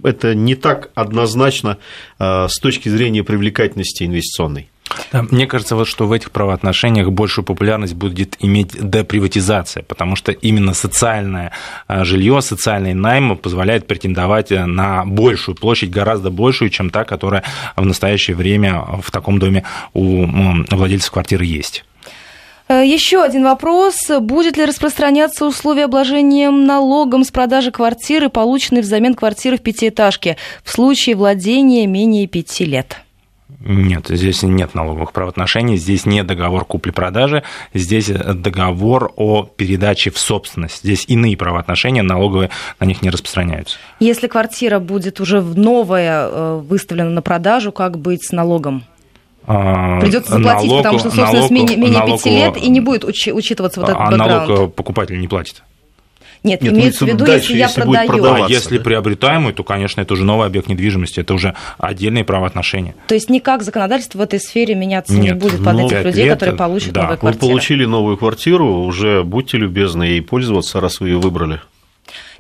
это 0.04 0.34
не 0.34 0.56
так 0.56 0.92
однозначно 0.96 1.78
с 2.18 2.60
точки 2.60 2.88
зрения 2.88 3.24
привлекательности 3.24 4.04
инвестиционной. 4.04 4.71
Да, 5.12 5.24
мне 5.30 5.48
кажется, 5.48 5.76
вот, 5.76 5.88
что 5.88 6.08
в 6.08 6.12
этих 6.12 6.32
правоотношениях 6.32 7.10
большую 7.10 7.46
популярность 7.46 7.94
будет 7.94 8.36
иметь 8.40 8.70
деприватизация, 8.72 9.84
потому 9.84 10.16
что 10.16 10.32
именно 10.32 10.74
социальное 10.74 11.52
а, 11.88 12.04
жилье, 12.04 12.42
социальный 12.42 12.94
найм 12.94 13.38
позволяет 13.38 13.88
претендовать 13.88 14.52
э, 14.52 14.66
на 14.66 15.06
большую 15.06 15.56
площадь, 15.56 15.92
гораздо 15.92 16.30
большую, 16.30 16.70
чем 16.70 16.90
та, 16.90 17.04
которая 17.04 17.44
в 17.76 17.86
настоящее 17.86 18.36
время 18.36 18.84
в 19.02 19.12
таком 19.12 19.40
доме 19.40 19.64
у 19.94 20.26
владельцев 20.70 21.12
квартиры 21.12 21.46
есть. 21.46 21.84
Э, 22.72 22.86
Еще 22.86 23.22
один 23.22 23.44
вопрос. 23.44 24.10
Будет 24.22 24.56
ли 24.56 24.66
распространяться 24.66 25.46
условия 25.46 25.86
обложения 25.86 26.50
налогом 26.52 27.26
с 27.26 27.32
продажи 27.32 27.72
квартиры, 27.72 28.30
полученной 28.30 28.82
взамен 28.82 29.14
квартиры 29.14 29.58
в 29.58 29.62
пятиэтажке, 29.62 30.38
в 30.64 30.72
случае 30.72 31.16
владения 31.16 31.86
менее 31.86 32.28
пяти 32.28 32.66
лет? 32.66 33.02
Нет, 33.64 34.08
здесь 34.10 34.42
нет 34.42 34.74
налоговых 34.74 35.12
правоотношений, 35.12 35.78
здесь 35.78 36.06
не 36.06 36.24
договор 36.24 36.66
купли-продажи, 36.66 37.44
здесь 37.74 38.08
договор 38.08 39.14
о 39.16 39.44
передаче 39.44 40.10
в 40.10 40.18
собственность. 40.18 40.80
Здесь 40.84 41.06
иные 41.08 41.38
правоотношения, 41.38 42.02
налоговые 42.02 42.50
на 42.80 42.86
них 42.86 43.04
не 43.04 43.12
распространяются. 43.12 43.78
Если 44.00 44.28
квартира 44.28 44.80
будет 44.80 45.20
уже 45.20 45.42
новая 45.42 46.28
э, 46.28 46.62
выставлена 46.68 47.12
на 47.12 47.22
продажу, 47.22 47.72
как 47.72 48.00
быть 48.00 48.26
с 48.26 48.32
налогом? 48.32 48.84
А, 49.46 50.00
Придется 50.00 50.34
заплатить, 50.34 50.70
налог, 50.70 50.84
потому 50.84 51.00
что 51.00 51.12
собственность 51.12 51.52
налог, 51.52 51.52
менее, 51.52 51.78
менее 51.78 52.46
лет, 52.46 52.58
и 52.58 52.70
не 52.70 52.80
будет 52.80 53.04
учитываться 53.06 53.80
вот 53.80 53.90
этот 53.90 54.02
а 54.02 54.12
бэкграунд. 54.12 54.48
налог 54.50 54.76
покупатель 54.76 55.20
не 55.20 55.28
платит. 55.28 55.64
Нет, 56.44 56.64
Нет 56.64 56.74
имеется 56.74 57.06
в 57.06 57.08
виду, 57.08 57.24
дальше, 57.26 57.54
если 57.54 57.60
я 57.60 57.66
если 57.68 57.82
продаю. 57.82 58.46
А 58.46 58.50
если 58.50 58.80
приобретаемый, 58.80 59.54
то, 59.54 59.64
конечно, 59.64 60.02
это 60.02 60.14
уже 60.14 60.24
новый 60.24 60.48
объект 60.48 60.68
недвижимости, 60.68 61.20
это 61.20 61.36
уже 61.36 61.56
отдельные 61.78 62.24
правоотношения. 62.24 62.96
То 63.08 63.14
есть 63.14 63.30
никак 63.30 63.62
законодательство 63.62 64.18
в 64.18 64.22
этой 64.22 64.40
сфере 64.40 64.74
меняться 64.74 65.14
Нет, 65.14 65.36
не 65.36 65.40
будет 65.40 65.64
под 65.64 65.80
этих 65.80 66.04
людей, 66.04 66.26
лет, 66.26 66.34
которые 66.34 66.58
получат 66.58 66.94
да. 66.94 67.02
новую 67.02 67.18
квартиру. 67.20 67.46
Вы 67.46 67.50
получили 67.50 67.86
новую 67.86 68.18
квартиру, 68.18 68.84
уже 68.84 69.24
будьте 69.24 69.58
любезны 69.58 70.04
ей 70.04 70.22
пользоваться, 70.22 70.80
раз 70.80 71.00
вы 71.00 71.10
ее 71.10 71.20
выбрали. 71.20 71.62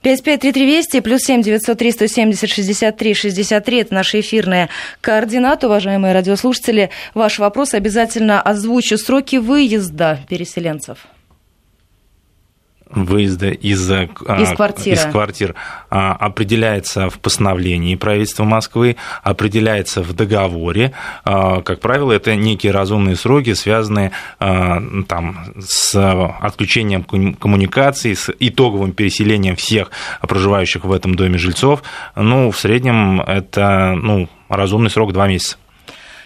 553320 0.02 1.04
плюс 1.04 1.22
7 1.22 1.44
903 1.44 1.92
170 1.92 2.50
63 2.50 3.14
63 3.14 3.78
это 3.82 3.94
наши 3.94 4.20
эфирные 4.22 4.70
координаты, 5.00 5.68
уважаемые 5.68 6.14
радиослушатели. 6.14 6.90
Ваш 7.14 7.38
вопрос 7.38 7.76
обязательно 7.76 8.42
озвучу. 8.42 8.98
Сроки 8.98 9.36
выезда 9.36 10.20
переселенцев 10.28 11.06
выезда 12.94 13.50
из, 13.50 13.90
а, 13.92 14.04
из, 14.40 14.52
квартиры. 14.56 14.96
из 14.96 15.06
квартир 15.06 15.56
а, 15.90 16.14
определяется 16.14 17.10
в 17.10 17.20
постановлении 17.20 17.96
правительства 17.96 18.44
Москвы, 18.44 18.98
определяется 19.24 20.02
в 20.02 20.14
договоре. 20.14 20.94
А, 21.24 21.62
как 21.62 21.80
правило, 21.80 22.12
это 22.12 22.36
некие 22.36 22.72
разумные 22.72 23.16
сроки, 23.16 23.54
связанные 23.54 24.12
там, 24.40 25.46
с 25.60 25.96
отключением 26.42 27.04
коммуникаций, 27.04 28.16
с 28.16 28.32
итоговым 28.40 28.92
переселением 28.92 29.56
всех 29.56 29.92
проживающих 30.22 30.84
в 30.84 30.92
этом 30.92 31.16
доме 31.16 31.38
жильцов. 31.38 31.84
Ну, 32.16 32.52
в 32.52 32.58
среднем 32.58 33.22
это 33.22 33.94
ну, 34.02 34.30
разумный 34.50 34.90
срок 34.90 35.14
два 35.14 35.28
месяца. 35.28 35.58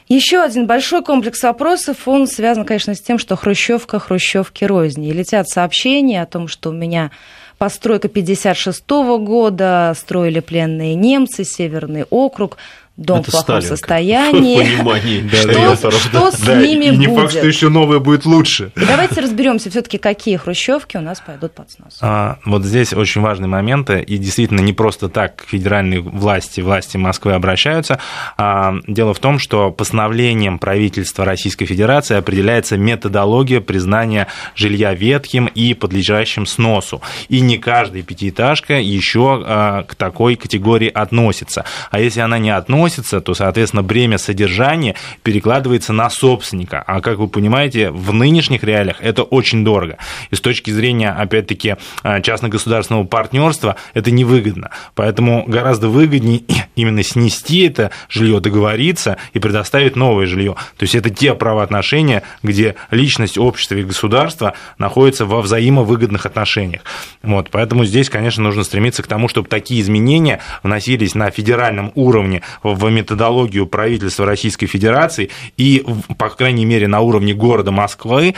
Еще 0.08 0.40
один 0.40 0.68
большой 0.68 1.04
комплекс 1.04 1.42
вопросов, 1.42 2.08
он 2.08 2.28
связан, 2.28 2.64
конечно, 2.64 2.94
с 2.94 3.02
тем, 3.02 3.18
что 3.18 3.36
хрущевка 3.36 3.98
хрущевки 3.98 4.64
розни. 4.64 5.10
И 5.10 5.14
летят 5.14 5.50
сообщения 5.50 6.22
о 6.22 6.28
том, 6.28 6.48
что 6.48 6.70
у 6.70 6.74
меня 6.74 7.10
постройка 7.58 8.08
56 8.08 8.84
-го 8.88 9.18
года, 9.18 9.94
строили 9.98 10.42
пленные 10.42 10.94
немцы, 10.94 11.44
Северный 11.44 12.04
округ 12.10 12.58
дом 12.98 13.20
это 13.20 13.30
в 13.30 13.32
плохом 13.32 13.62
Сталинка. 13.62 13.68
состоянии. 13.76 14.60
Понимании. 14.60 15.28
Что, 15.76 15.92
что 15.92 16.32
с 16.32 16.40
да, 16.40 16.56
ними 16.56 16.86
и 16.86 16.98
не 16.98 17.08
будет? 17.08 17.20
факт, 17.20 17.32
что 17.34 17.48
еще 17.48 17.70
новое 17.70 18.00
будет 18.00 18.26
лучше. 18.26 18.72
Давайте 18.76 19.22
разберемся 19.22 19.70
все-таки, 19.70 19.98
какие 19.98 20.38
хрущевки 20.38 20.98
у 20.98 21.02
нас 21.02 21.20
пойдут 21.20 21.54
под 21.54 21.70
снос. 21.72 21.98
А, 22.02 22.38
вот 22.46 22.64
здесь 22.64 22.94
очень 22.94 23.22
важный 23.22 23.48
момент, 23.48 23.90
и 23.90 24.18
действительно 24.18 24.62
не 24.62 24.74
просто 24.74 25.10
так 25.10 25.44
федеральные 25.48 26.00
власти, 26.02 26.62
власти 26.62 26.98
Москвы 26.98 27.34
обращаются. 27.34 28.00
А, 28.38 28.76
дело 28.88 29.14
в 29.14 29.20
том, 29.20 29.40
что 29.40 29.72
постановлением 29.72 30.58
правительства 30.60 31.26
Российской 31.26 31.66
Федерации 31.66 32.16
определяется 32.16 32.78
методология 32.78 33.60
признания 33.60 34.28
жилья 34.56 34.94
ветхим 34.94 35.48
и 35.48 35.74
подлежащим 35.74 36.46
сносу. 36.46 37.02
И 37.28 37.42
не 37.42 37.58
каждая 37.58 38.04
пятиэтажка 38.04 38.80
еще 38.80 39.44
а, 39.46 39.84
к 39.84 39.96
такой 39.96 40.36
категории 40.36 40.90
относится. 40.90 41.66
А 41.92 42.00
если 42.00 42.22
она 42.22 42.40
не 42.40 42.52
относится, 42.52 42.85
вносится, 42.86 43.20
то, 43.20 43.34
соответственно, 43.34 43.82
бремя 43.82 44.20
содержания 44.20 44.96
перекладывается 45.24 45.92
на 45.92 46.10
собственника. 46.12 46.84
А 46.86 47.02
как 47.02 47.18
вы 47.18 47.28
понимаете, 47.28 47.90
в 47.90 48.14
нынешних 48.14 48.64
реалиях 48.64 48.98
это 49.02 49.24
очень 49.24 49.66
дорого. 49.66 49.98
И 50.30 50.36
с 50.36 50.42
точки 50.42 50.70
зрения, 50.70 51.10
опять-таки, 51.10 51.78
а, 52.04 52.22
частно-государственного 52.22 53.06
партнерства 53.06 53.76
это 53.96 54.12
невыгодно. 54.12 54.70
Поэтому 54.94 55.46
гораздо 55.48 55.90
выгоднее 55.90 56.44
именно 56.76 57.02
снести 57.02 57.66
это 57.66 57.90
жилье, 58.08 58.40
договориться 58.40 59.18
и 59.34 59.40
предоставить 59.40 59.96
новое 59.96 60.28
жилье. 60.28 60.56
То 60.78 60.84
есть 60.84 60.94
это 60.94 61.10
те 61.10 61.34
правоотношения, 61.34 62.22
где 62.44 62.76
личность 62.92 63.40
общества 63.40 63.76
и 63.76 63.84
государства 63.84 64.54
находятся 64.78 65.26
во 65.26 65.42
взаимовыгодных 65.42 66.28
отношениях. 66.28 66.82
Вот, 67.24 67.50
поэтому 67.50 67.86
здесь, 67.86 68.10
конечно, 68.10 68.44
нужно 68.44 68.64
стремиться 68.64 69.02
к 69.02 69.08
тому, 69.08 69.28
чтобы 69.28 69.48
такие 69.48 69.82
изменения 69.82 70.40
вносились 70.62 71.16
на 71.16 71.32
федеральном 71.32 71.92
уровне 71.96 72.44
в 72.76 72.90
методологию 72.90 73.66
правительства 73.68 74.26
Российской 74.26 74.68
Федерации, 74.68 75.30
и, 75.58 75.86
по 76.18 76.30
крайней 76.30 76.66
мере, 76.66 76.88
на 76.88 77.00
уровне 77.00 77.34
города 77.34 77.72
Москвы 77.72 78.36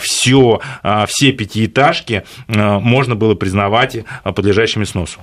все, 0.00 0.60
все 1.06 1.32
пятиэтажки 1.32 2.24
можно 2.48 3.14
было 3.14 3.34
признавать 3.34 3.98
подлежащими 4.24 4.84
сносу. 4.84 5.20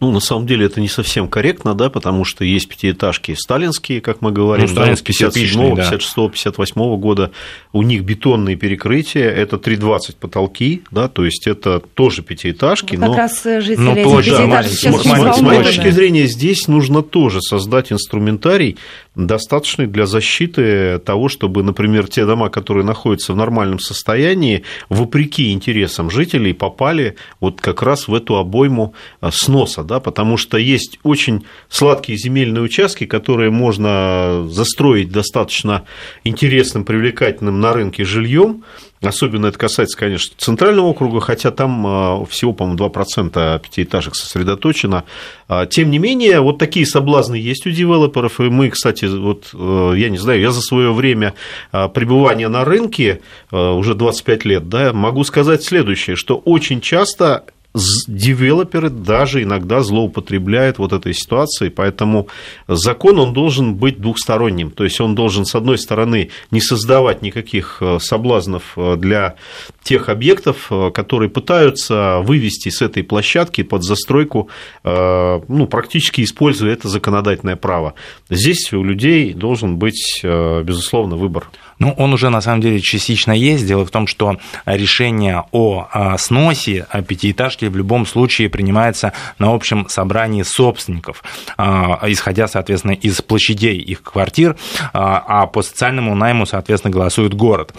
Ну, 0.00 0.12
на 0.12 0.20
самом 0.20 0.46
деле 0.46 0.66
это 0.66 0.80
не 0.80 0.88
совсем 0.88 1.26
корректно, 1.26 1.74
да, 1.74 1.90
потому 1.90 2.24
что 2.24 2.44
есть 2.44 2.68
пятиэтажки 2.68 3.34
сталинские, 3.34 4.00
как 4.00 4.20
мы 4.20 4.30
говорим, 4.30 4.68
ну, 4.68 4.74
да, 4.74 4.94
57 4.94 5.76
56 5.76 6.14
58 6.14 6.96
года, 6.98 7.32
у 7.72 7.82
них 7.82 8.04
бетонные 8.04 8.54
перекрытия, 8.54 9.28
это 9.28 9.56
3,20 9.56 10.16
потолки, 10.20 10.82
да, 10.92 11.08
то 11.08 11.24
есть 11.24 11.48
это 11.48 11.80
тоже 11.80 12.22
пятиэтажки. 12.22 12.94
Ну, 12.94 13.00
как 13.00 13.10
но... 13.10 13.16
раз 13.16 13.42
жители 13.42 13.76
ну, 13.76 13.92
этих 13.92 14.16
пятиэтажек 14.24 14.72
сейчас 14.72 14.96
с, 14.96 15.38
с 15.38 15.40
моей 15.40 15.64
точки 15.64 15.90
зрения, 15.90 16.26
здесь 16.26 16.68
нужно 16.68 17.02
тоже 17.02 17.40
создать 17.40 17.90
инструментарий, 17.90 18.76
достаточный 19.26 19.86
для 19.86 20.06
защиты 20.06 20.98
того, 21.00 21.28
чтобы, 21.28 21.62
например, 21.62 22.06
те 22.08 22.24
дома, 22.24 22.48
которые 22.50 22.84
находятся 22.84 23.32
в 23.32 23.36
нормальном 23.36 23.80
состоянии, 23.80 24.62
вопреки 24.88 25.52
интересам 25.52 26.10
жителей, 26.10 26.54
попали 26.54 27.16
вот 27.40 27.60
как 27.60 27.82
раз 27.82 28.06
в 28.06 28.14
эту 28.14 28.36
обойму 28.36 28.94
э, 29.20 29.30
сноса, 29.32 29.82
да, 29.82 29.98
потому 29.98 30.36
что 30.36 30.56
есть 30.56 31.00
очень 31.02 31.44
сладкие 31.68 32.16
земельные 32.16 32.62
участки, 32.62 33.06
которые 33.06 33.50
можно 33.50 34.46
застроить 34.48 35.10
достаточно 35.10 35.84
интересным, 36.22 36.84
привлекательным 36.84 37.60
на 37.60 37.72
рынке 37.72 38.04
жильем, 38.04 38.62
Особенно 39.00 39.46
это 39.46 39.58
касается, 39.58 39.96
конечно, 39.96 40.34
центрального 40.38 40.86
округа, 40.86 41.20
хотя 41.20 41.50
там 41.50 41.86
а, 41.86 42.24
всего, 42.26 42.52
по-моему, 42.52 42.78
2% 42.78 43.60
пятиэтажек 43.60 44.14
сосредоточено. 44.14 45.04
А, 45.46 45.66
тем 45.66 45.90
не 45.90 45.98
менее, 45.98 46.40
вот 46.40 46.58
такие 46.58 46.84
соблазны 46.84 47.36
есть 47.36 47.66
у 47.66 47.70
девелоперов, 47.70 48.40
и 48.40 48.44
мы, 48.44 48.70
кстати, 48.70 49.04
вот, 49.04 49.50
э, 49.54 49.92
я 49.96 50.08
не 50.08 50.18
знаю, 50.18 50.40
я 50.40 50.50
за 50.50 50.60
свое 50.60 50.92
время 50.92 51.34
а, 51.70 51.88
пребывания 51.88 52.48
на 52.48 52.64
рынке, 52.64 53.20
э, 53.52 53.56
уже 53.56 53.94
25 53.94 54.44
лет, 54.44 54.68
да, 54.68 54.92
могу 54.92 55.22
сказать 55.22 55.62
следующее, 55.62 56.16
что 56.16 56.36
очень 56.36 56.80
часто 56.80 57.44
девелоперы 58.06 58.90
даже 58.90 59.42
иногда 59.42 59.80
злоупотребляют 59.80 60.78
вот 60.78 60.92
этой 60.92 61.14
ситуацией, 61.14 61.70
поэтому 61.70 62.28
закон, 62.66 63.18
он 63.18 63.32
должен 63.32 63.74
быть 63.74 64.00
двухсторонним, 64.00 64.70
то 64.70 64.84
есть 64.84 65.00
он 65.00 65.14
должен, 65.14 65.44
с 65.44 65.54
одной 65.54 65.78
стороны, 65.78 66.30
не 66.50 66.60
создавать 66.60 67.22
никаких 67.22 67.78
э, 67.80 67.98
соблазнов 68.00 68.74
э, 68.76 68.96
для 68.96 69.36
тех 69.82 70.08
объектов, 70.08 70.66
э, 70.70 70.90
которые 70.92 71.28
пытаются 71.28 72.20
вывести 72.20 72.68
с 72.68 72.82
этой 72.82 73.02
площадки 73.02 73.62
под 73.62 73.82
застройку, 73.82 74.48
ну, 74.84 75.66
практически 75.70 76.22
используя 76.22 76.72
это 76.72 76.88
законодательное 76.88 77.56
право. 77.56 77.94
Здесь 78.30 78.72
у 78.72 78.82
людей 78.82 79.32
должен 79.32 79.76
быть, 79.76 80.20
безусловно, 80.22 81.16
выбор. 81.16 81.50
Ну, 81.78 81.94
он 81.96 82.12
уже 82.12 82.28
на 82.30 82.40
самом 82.40 82.60
деле 82.60 82.80
частично 82.80 83.32
есть. 83.32 83.66
Дело 83.66 83.84
в 83.84 83.90
том, 83.90 84.06
что 84.06 84.38
решение 84.66 85.44
о 85.52 86.16
сносе 86.18 86.86
пятиэтажки 87.06 87.66
в 87.68 87.76
любом 87.76 88.06
случае 88.06 88.48
принимается 88.48 89.12
на 89.38 89.54
общем 89.54 89.88
собрании 89.88 90.42
собственников, 90.42 91.22
а, 91.56 92.00
исходя, 92.06 92.48
соответственно, 92.48 92.92
из 92.92 93.20
площадей 93.22 93.78
их 93.78 94.02
квартир, 94.02 94.56
а, 94.92 95.24
а 95.26 95.46
по 95.46 95.62
социальному 95.62 96.14
найму, 96.14 96.46
соответственно, 96.46 96.92
голосует 96.92 97.34
город. 97.34 97.74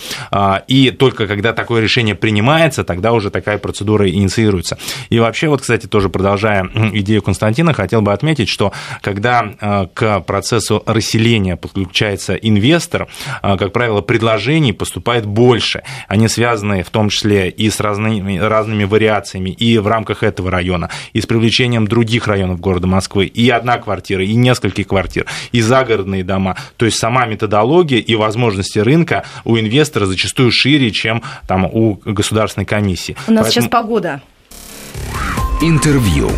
И 0.67 0.91
только 0.91 1.27
когда 1.27 1.53
такое 1.53 1.81
решение 1.81 2.15
принимается, 2.15 2.83
тогда 2.83 3.13
уже 3.13 3.29
такая 3.29 3.57
процедура 3.57 4.09
инициируется. 4.09 4.77
И 5.09 5.19
вообще, 5.19 5.47
вот, 5.47 5.61
кстати, 5.61 5.87
тоже 5.87 6.09
продолжая 6.09 6.69
идею 6.93 7.21
Константина, 7.21 7.73
хотел 7.73 8.01
бы 8.01 8.13
отметить, 8.13 8.49
что 8.49 8.71
когда 9.01 9.87
к 9.93 10.19
процессу 10.21 10.83
расселения 10.85 11.55
подключается 11.55 12.35
инвестор, 12.35 13.07
как 13.41 13.71
правило, 13.71 14.01
предложений 14.01 14.73
поступает 14.73 15.25
больше. 15.25 15.83
Они 16.07 16.27
связаны 16.27 16.83
в 16.83 16.89
том 16.89 17.09
числе 17.09 17.49
и 17.49 17.69
с 17.69 17.79
разными, 17.79 18.37
разными 18.37 18.83
вариациями 18.83 19.49
и 19.51 19.68
в 19.77 19.87
рамках 19.87 20.23
этого 20.23 20.51
района, 20.51 20.89
и 21.13 21.21
с 21.21 21.25
привлечением 21.25 21.87
других 21.87 22.27
районов 22.27 22.59
города 22.59 22.87
Москвы, 22.87 23.25
и 23.25 23.49
одна 23.49 23.77
квартира, 23.77 24.23
и 24.23 24.33
нескольких 24.35 24.87
квартир, 24.87 25.25
и 25.51 25.61
загородные 25.61 26.23
дома. 26.23 26.55
То 26.77 26.85
есть 26.85 26.97
сама 26.97 27.25
методология 27.25 27.99
и 27.99 28.15
возможности 28.15 28.79
рынка 28.79 29.25
у 29.45 29.57
инвестора 29.57 30.05
зачастую 30.05 30.51
шире, 30.51 30.91
чем 30.91 31.23
там, 31.47 31.65
у 31.65 32.01
государственной 32.05 32.65
комиссии. 32.65 33.15
У 33.27 33.31
нас 33.31 33.45
Поэтому... 33.45 33.51
сейчас 33.51 33.67
погода. 33.69 34.21
Интервью. 35.61 36.29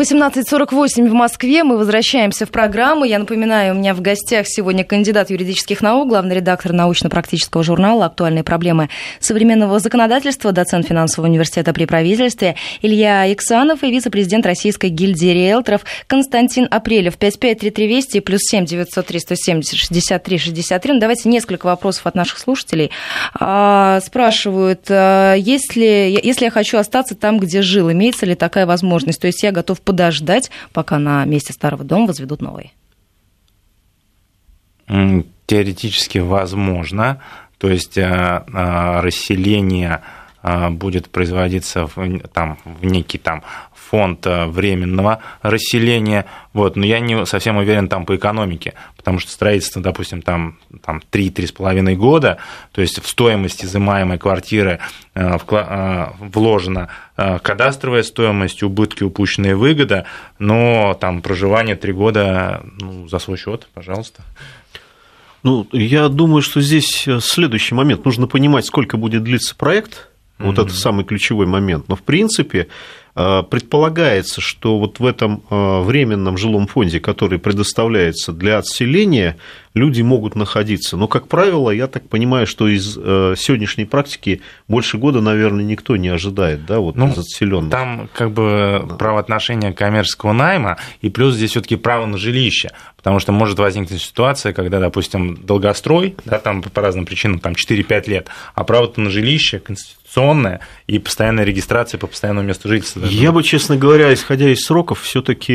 18.48 0.00 1.10
в 1.10 1.12
Москве. 1.12 1.62
Мы 1.62 1.76
возвращаемся 1.76 2.46
в 2.46 2.48
программу. 2.48 3.04
Я 3.04 3.18
напоминаю, 3.18 3.74
у 3.74 3.76
меня 3.76 3.92
в 3.92 4.00
гостях 4.00 4.46
сегодня 4.48 4.82
кандидат 4.82 5.28
юридических 5.28 5.82
наук, 5.82 6.08
главный 6.08 6.36
редактор 6.36 6.72
научно-практического 6.72 7.62
журнала 7.62 8.06
«Актуальные 8.06 8.42
проблемы 8.42 8.88
современного 9.18 9.78
законодательства», 9.78 10.52
доцент 10.52 10.86
финансового 10.86 11.28
университета 11.28 11.74
при 11.74 11.84
правительстве 11.84 12.56
Илья 12.80 13.30
Иксанов 13.30 13.82
и 13.82 13.90
вице-президент 13.90 14.46
Российской 14.46 14.88
гильдии 14.88 15.34
риэлторов 15.34 15.82
Константин 16.06 16.66
Апрелев. 16.70 17.18
5533 17.18 17.86
Вести 17.86 18.20
плюс 18.20 18.40
7 18.40 18.64
903 18.64 19.20
170 19.20 19.78
63 19.78 20.38
63. 20.38 20.94
Ну, 20.94 21.00
давайте 21.00 21.28
несколько 21.28 21.66
вопросов 21.66 22.06
от 22.06 22.14
наших 22.14 22.38
слушателей. 22.38 22.90
А, 23.38 24.00
спрашивают, 24.00 24.86
а, 24.88 25.34
если, 25.34 26.18
если 26.24 26.46
я 26.46 26.50
хочу 26.50 26.78
остаться 26.78 27.14
там, 27.14 27.38
где 27.38 27.60
жил, 27.60 27.92
имеется 27.92 28.24
ли 28.24 28.34
такая 28.34 28.64
возможность? 28.64 29.20
То 29.20 29.26
есть 29.26 29.42
я 29.42 29.52
готов 29.52 29.82
подождать, 29.90 30.52
пока 30.72 31.00
на 31.00 31.24
месте 31.24 31.52
старого 31.52 31.82
дома 31.82 32.06
возведут 32.06 32.40
новый? 32.40 32.72
Теоретически 35.46 36.18
возможно. 36.18 37.20
То 37.58 37.68
есть 37.68 37.98
э, 37.98 38.02
э, 38.02 39.00
расселение 39.00 40.00
э, 40.42 40.70
будет 40.70 41.10
производиться 41.10 41.86
в, 41.86 42.20
там, 42.32 42.56
в 42.64 42.84
некий 42.84 43.18
там 43.18 43.42
фонд 43.90 44.24
э, 44.26 44.46
временного 44.46 45.20
расселения, 45.42 46.26
вот, 46.52 46.76
но 46.76 46.86
я 46.86 47.00
не 47.00 47.26
совсем 47.26 47.56
уверен 47.56 47.88
там 47.88 48.06
по 48.06 48.14
экономике, 48.14 48.74
потому 48.96 49.18
что 49.18 49.32
строительство, 49.32 49.82
допустим, 49.82 50.22
там, 50.22 50.58
там 50.84 51.02
3-3,5 51.10 51.94
года, 51.96 52.38
то 52.72 52.80
есть 52.80 53.02
в 53.02 53.08
стоимость 53.08 53.64
изымаемой 53.64 54.18
квартиры 54.18 54.78
э, 55.14 55.38
э, 55.50 56.06
вложена 56.20 56.88
кадастровая 57.16 58.02
стоимость, 58.02 58.62
убытки, 58.62 59.02
упущенная 59.02 59.54
выгода, 59.54 60.06
но 60.38 60.96
там 60.98 61.20
проживание 61.20 61.76
3 61.76 61.92
года 61.92 62.62
ну, 62.80 63.08
за 63.08 63.18
свой 63.18 63.36
счет, 63.36 63.68
пожалуйста. 63.74 64.22
Ну, 65.42 65.66
я 65.72 66.08
думаю, 66.08 66.40
что 66.40 66.62
здесь 66.62 67.06
следующий 67.20 67.74
момент. 67.74 68.04
Нужно 68.06 68.26
понимать, 68.26 68.64
сколько 68.64 68.96
будет 68.96 69.22
длиться 69.22 69.54
проект. 69.54 70.08
Вот 70.38 70.56
mm-hmm. 70.56 70.64
это 70.64 70.74
самый 70.74 71.04
ключевой 71.04 71.46
момент. 71.46 71.88
Но, 71.88 71.96
в 71.96 72.02
принципе, 72.02 72.68
предполагается, 73.14 74.40
что 74.40 74.78
вот 74.78 75.00
в 75.00 75.06
этом 75.06 75.42
э, 75.50 75.80
временном 75.82 76.36
жилом 76.36 76.66
фонде, 76.66 77.00
который 77.00 77.38
предоставляется 77.38 78.32
для 78.32 78.58
отселения, 78.58 79.36
люди 79.74 80.02
могут 80.02 80.34
находиться. 80.34 80.96
Но, 80.96 81.08
как 81.08 81.28
правило, 81.28 81.70
я 81.70 81.86
так 81.86 82.08
понимаю, 82.08 82.46
что 82.46 82.68
из 82.68 82.96
э, 82.96 83.34
сегодняшней 83.36 83.84
практики 83.84 84.42
больше 84.68 84.98
года, 84.98 85.20
наверное, 85.20 85.64
никто 85.64 85.96
не 85.96 86.08
ожидает, 86.08 86.66
да, 86.66 86.80
вот 86.80 86.96
ну, 86.96 87.08
из 87.08 87.18
отселенных. 87.18 87.70
Там 87.70 88.08
как 88.12 88.32
бы 88.32 88.84
да. 88.88 88.94
правоотношения 88.96 89.72
коммерческого 89.72 90.32
найма, 90.32 90.78
и 91.00 91.08
плюс 91.08 91.34
здесь 91.34 91.50
все 91.50 91.60
таки 91.60 91.76
право 91.76 92.06
на 92.06 92.18
жилище, 92.18 92.70
потому 92.96 93.18
что 93.20 93.32
может 93.32 93.58
возникнуть 93.58 94.02
ситуация, 94.02 94.52
когда, 94.52 94.80
допустим, 94.80 95.36
долгострой, 95.36 96.16
да, 96.24 96.38
там 96.38 96.62
по 96.62 96.80
разным 96.80 97.06
причинам, 97.06 97.38
там 97.38 97.52
4-5 97.52 98.10
лет, 98.10 98.28
а 98.54 98.64
право 98.64 98.90
на 98.96 99.10
жилище 99.10 99.60
конституционное 100.10 100.60
и 100.86 100.98
постоянная 100.98 101.44
регистрация 101.44 101.98
по 101.98 102.06
постоянному 102.06 102.48
месту 102.48 102.68
жительства. 102.68 103.04
Я 103.06 103.32
бы, 103.32 103.42
честно 103.42 103.76
говоря, 103.76 104.12
исходя 104.12 104.48
из 104.50 104.60
сроков, 104.60 105.02
все-таки 105.02 105.52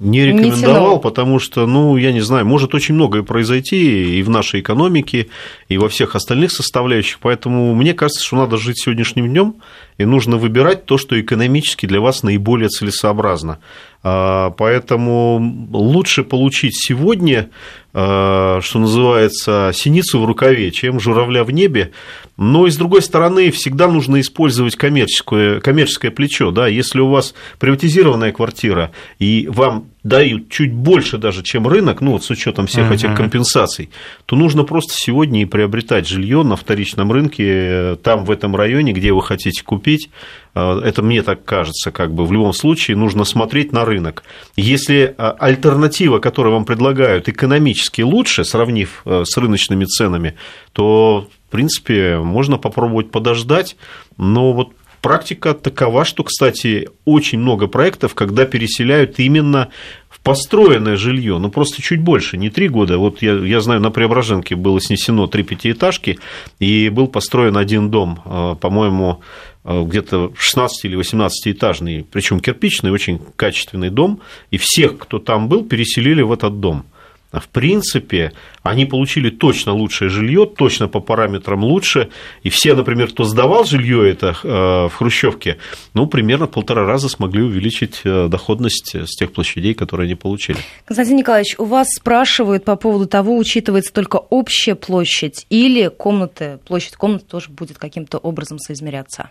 не 0.00 0.24
рекомендовал, 0.24 0.96
не 0.96 1.02
потому 1.02 1.38
что, 1.38 1.66
ну, 1.66 1.96
я 1.96 2.12
не 2.12 2.20
знаю, 2.20 2.46
может 2.46 2.74
очень 2.74 2.94
многое 2.94 3.22
произойти 3.22 4.18
и 4.18 4.22
в 4.22 4.30
нашей 4.30 4.60
экономике, 4.60 5.28
и 5.68 5.78
во 5.78 5.88
всех 5.88 6.14
остальных 6.14 6.52
составляющих. 6.52 7.18
Поэтому 7.20 7.74
мне 7.74 7.94
кажется, 7.94 8.24
что 8.24 8.36
надо 8.36 8.56
жить 8.56 8.80
сегодняшним 8.80 9.28
днем, 9.28 9.56
и 9.98 10.04
нужно 10.04 10.36
выбирать 10.36 10.84
то, 10.84 10.98
что 10.98 11.18
экономически 11.20 11.86
для 11.86 12.00
вас 12.00 12.22
наиболее 12.22 12.68
целесообразно. 12.68 13.58
А, 14.02 14.50
поэтому 14.50 15.66
лучше 15.72 16.22
получить 16.22 16.76
сегодня, 16.76 17.50
а, 17.92 18.60
что 18.62 18.78
называется, 18.78 19.72
синицу 19.74 20.20
в 20.20 20.24
рукаве, 20.24 20.70
чем 20.70 21.00
журавля 21.00 21.44
в 21.44 21.50
небе. 21.50 21.92
Но 22.36 22.66
и 22.66 22.70
с 22.70 22.76
другой 22.76 23.02
стороны, 23.02 23.50
всегда 23.50 23.88
нужно 23.88 24.20
использовать 24.20 24.76
коммерческое, 24.76 25.60
коммерческое 25.60 26.10
плечо. 26.10 26.50
Да? 26.50 26.66
Если 26.66 27.00
у 27.00 27.08
вас 27.08 27.34
приватизированная 27.58 28.32
квартира, 28.32 28.90
и 29.18 29.48
вам 29.50 29.86
дают 30.06 30.50
чуть 30.50 30.72
больше 30.72 31.18
даже, 31.18 31.42
чем 31.42 31.66
рынок, 31.66 32.00
ну 32.00 32.12
вот 32.12 32.24
с 32.24 32.30
учетом 32.30 32.68
всех 32.68 32.90
uh-huh. 32.90 32.94
этих 32.94 33.14
компенсаций, 33.16 33.90
то 34.26 34.36
нужно 34.36 34.62
просто 34.62 34.92
сегодня 34.94 35.42
и 35.42 35.46
приобретать 35.46 36.06
жилье 36.06 36.44
на 36.44 36.54
вторичном 36.54 37.10
рынке, 37.10 37.44
э, 37.46 37.96
там 38.00 38.24
в 38.24 38.30
этом 38.30 38.54
районе, 38.54 38.92
где 38.92 39.12
вы 39.12 39.22
хотите 39.22 39.64
купить. 39.64 40.10
Э, 40.54 40.80
это 40.84 41.02
мне 41.02 41.22
так 41.22 41.44
кажется, 41.44 41.90
как 41.90 42.14
бы 42.14 42.24
в 42.24 42.32
любом 42.32 42.52
случае 42.52 42.96
нужно 42.96 43.24
смотреть 43.24 43.72
на 43.72 43.84
рынок. 43.84 44.22
Если 44.54 45.14
э, 45.16 45.34
альтернатива, 45.40 46.20
которую 46.20 46.54
вам 46.54 46.66
предлагают, 46.66 47.28
экономически 47.28 48.02
лучше, 48.02 48.44
сравнив 48.44 49.02
с 49.04 49.36
рыночными 49.36 49.86
ценами, 49.86 50.36
то 50.72 51.28
в 51.48 51.52
принципе, 51.52 52.18
можно 52.18 52.58
попробовать 52.58 53.10
подождать, 53.10 53.76
но 54.16 54.52
вот 54.52 54.72
практика 55.00 55.54
такова, 55.54 56.04
что, 56.04 56.24
кстати, 56.24 56.88
очень 57.04 57.38
много 57.38 57.68
проектов, 57.68 58.14
когда 58.14 58.44
переселяют 58.44 59.20
именно 59.20 59.68
в 60.08 60.20
построенное 60.20 60.96
жилье, 60.96 61.38
ну 61.38 61.48
просто 61.50 61.80
чуть 61.80 62.00
больше, 62.00 62.36
не 62.36 62.50
три 62.50 62.68
года. 62.68 62.98
Вот 62.98 63.22
я, 63.22 63.34
я 63.34 63.60
знаю, 63.60 63.80
на 63.80 63.92
Преображенке 63.92 64.56
было 64.56 64.80
снесено 64.80 65.28
три 65.28 65.44
пятиэтажки, 65.44 66.18
и 66.58 66.88
был 66.88 67.06
построен 67.06 67.56
один 67.56 67.90
дом, 67.90 68.20
э, 68.24 68.56
по-моему, 68.60 69.20
э, 69.62 69.84
где-то 69.84 70.32
16 70.36 70.86
или 70.86 70.96
18 70.96 71.52
этажный, 71.52 72.04
причем 72.10 72.40
кирпичный, 72.40 72.90
очень 72.90 73.20
качественный 73.36 73.90
дом, 73.90 74.20
и 74.50 74.58
всех, 74.58 74.98
кто 74.98 75.20
там 75.20 75.48
был, 75.48 75.64
переселили 75.64 76.22
в 76.22 76.32
этот 76.32 76.58
дом 76.58 76.84
в 77.32 77.48
принципе, 77.48 78.32
они 78.62 78.86
получили 78.86 79.30
точно 79.30 79.72
лучшее 79.72 80.08
жилье, 80.08 80.46
точно 80.46 80.88
по 80.88 81.00
параметрам 81.00 81.62
лучше. 81.64 82.08
И 82.42 82.50
все, 82.50 82.74
например, 82.74 83.08
кто 83.08 83.24
сдавал 83.24 83.64
жилье 83.64 84.08
это 84.08 84.36
э, 84.42 84.88
в 84.88 84.92
Хрущевке, 84.94 85.58
ну, 85.94 86.06
примерно 86.06 86.46
в 86.46 86.50
полтора 86.50 86.84
раза 86.84 87.08
смогли 87.08 87.42
увеличить 87.42 88.00
э, 88.04 88.28
доходность 88.28 88.94
с 88.94 89.16
тех 89.16 89.32
площадей, 89.32 89.74
которые 89.74 90.06
они 90.06 90.14
получили. 90.14 90.58
Константин 90.84 91.16
Николаевич, 91.16 91.56
у 91.58 91.64
вас 91.64 91.88
спрашивают 91.90 92.64
по 92.64 92.76
поводу 92.76 93.06
того, 93.06 93.36
учитывается 93.36 93.92
только 93.92 94.16
общая 94.16 94.74
площадь 94.74 95.46
или 95.50 95.88
комнаты, 95.88 96.58
площадь 96.66 96.96
комнаты 96.96 97.24
тоже 97.26 97.50
будет 97.50 97.78
каким-то 97.78 98.18
образом 98.18 98.58
соизмеряться? 98.58 99.30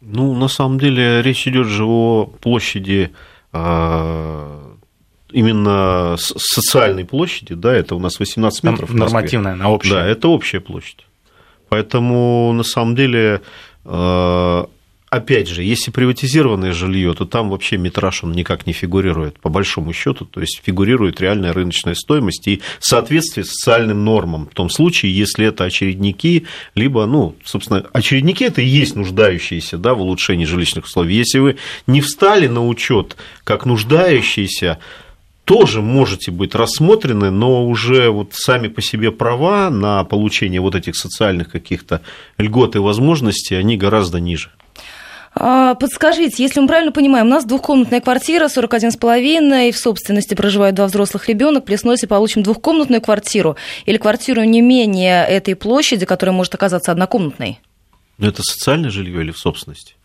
Ну, 0.00 0.34
на 0.34 0.48
самом 0.48 0.78
деле, 0.78 1.22
речь 1.22 1.46
идет 1.48 1.66
же 1.66 1.84
о 1.84 2.26
площади 2.26 3.10
э, 3.52 4.73
именно 5.34 6.16
социальной 6.18 7.04
площади, 7.04 7.54
да, 7.54 7.74
это 7.74 7.96
у 7.96 7.98
нас 7.98 8.20
18 8.20 8.62
метров. 8.62 8.94
Нормативная, 8.94 9.56
на 9.56 9.70
общая. 9.70 9.90
Да, 9.90 10.06
это 10.06 10.28
общая 10.28 10.60
площадь. 10.60 11.04
Поэтому, 11.68 12.52
на 12.52 12.62
самом 12.62 12.94
деле, 12.94 13.40
э, 13.84 14.64
опять 15.10 15.48
же, 15.48 15.64
если 15.64 15.90
приватизированное 15.90 16.72
жилье, 16.72 17.14
то 17.14 17.24
там 17.24 17.50
вообще 17.50 17.76
метраж 17.78 18.22
он 18.22 18.30
никак 18.30 18.66
не 18.68 18.72
фигурирует, 18.72 19.40
по 19.40 19.48
большому 19.48 19.92
счету, 19.92 20.24
то 20.24 20.40
есть 20.40 20.60
фигурирует 20.64 21.20
реальная 21.20 21.52
рыночная 21.52 21.94
стоимость 21.94 22.46
и 22.46 22.62
соответствие 22.78 23.44
социальным 23.44 24.04
нормам, 24.04 24.48
в 24.50 24.54
том 24.54 24.70
случае, 24.70 25.16
если 25.16 25.46
это 25.46 25.64
очередники, 25.64 26.46
либо, 26.76 27.06
ну, 27.06 27.34
собственно, 27.44 27.84
очередники 27.92 28.44
это 28.44 28.60
и 28.62 28.66
есть 28.66 28.94
нуждающиеся 28.94 29.78
да, 29.78 29.94
в 29.94 30.00
улучшении 30.00 30.44
жилищных 30.44 30.84
условий. 30.84 31.16
Если 31.16 31.40
вы 31.40 31.56
не 31.88 32.00
встали 32.00 32.46
на 32.46 32.64
учет 32.64 33.16
как 33.42 33.66
нуждающиеся, 33.66 34.78
тоже 35.44 35.82
можете 35.82 36.30
быть 36.30 36.54
рассмотрены, 36.54 37.30
но 37.30 37.66
уже 37.66 38.10
вот 38.10 38.30
сами 38.32 38.68
по 38.68 38.80
себе 38.80 39.12
права 39.12 39.70
на 39.70 40.04
получение 40.04 40.60
вот 40.60 40.74
этих 40.74 40.96
социальных 40.96 41.50
каких-то 41.50 42.00
льгот 42.38 42.76
и 42.76 42.78
возможностей, 42.78 43.54
они 43.54 43.76
гораздо 43.76 44.20
ниже. 44.20 44.50
А, 45.36 45.74
подскажите, 45.74 46.42
если 46.42 46.60
мы 46.60 46.68
правильно 46.68 46.92
понимаем, 46.92 47.26
у 47.26 47.30
нас 47.30 47.44
двухкомнатная 47.44 48.00
квартира, 48.00 48.46
41,5, 48.46 49.68
и 49.68 49.72
в 49.72 49.76
собственности 49.76 50.34
проживают 50.34 50.76
два 50.76 50.86
взрослых 50.86 51.28
ребенка, 51.28 51.60
плюс 51.60 51.84
если 51.84 52.06
получим 52.06 52.42
двухкомнатную 52.44 53.02
квартиру 53.02 53.56
или 53.84 53.96
квартиру 53.98 54.44
не 54.44 54.60
менее 54.60 55.26
этой 55.26 55.56
площади, 55.56 56.06
которая 56.06 56.34
может 56.34 56.54
оказаться 56.54 56.92
однокомнатной? 56.92 57.60
Но 58.18 58.28
это 58.28 58.42
социальное 58.42 58.90
жилье 58.90 59.20
или 59.22 59.32
в 59.32 59.38
собственности? 59.38 59.96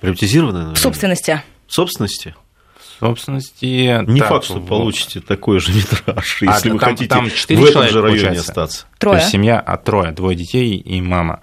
Приватизированное? 0.00 0.60
Наверное? 0.60 0.76
В 0.76 0.80
собственности. 0.80 1.42
В 1.66 1.74
собственности? 1.74 2.34
Собственности. 3.02 4.04
Не 4.06 4.20
так, 4.20 4.28
факт, 4.28 4.44
что 4.44 4.60
в... 4.60 4.66
получите 4.66 5.20
такой 5.20 5.58
же 5.58 5.72
метраж, 5.72 6.42
а, 6.42 6.44
если 6.44 6.70
вы 6.70 6.78
там, 6.78 6.90
хотите 6.90 7.08
там 7.08 7.28
в 7.28 7.64
этом 7.64 7.88
же 7.88 8.00
районе 8.00 8.20
получается. 8.20 8.50
остаться. 8.50 8.86
Трое. 8.98 9.16
То 9.16 9.22
есть 9.22 9.32
семья, 9.32 9.58
а 9.58 9.76
трое, 9.76 10.12
двое 10.12 10.36
детей 10.36 10.76
и 10.76 11.00
мама. 11.00 11.40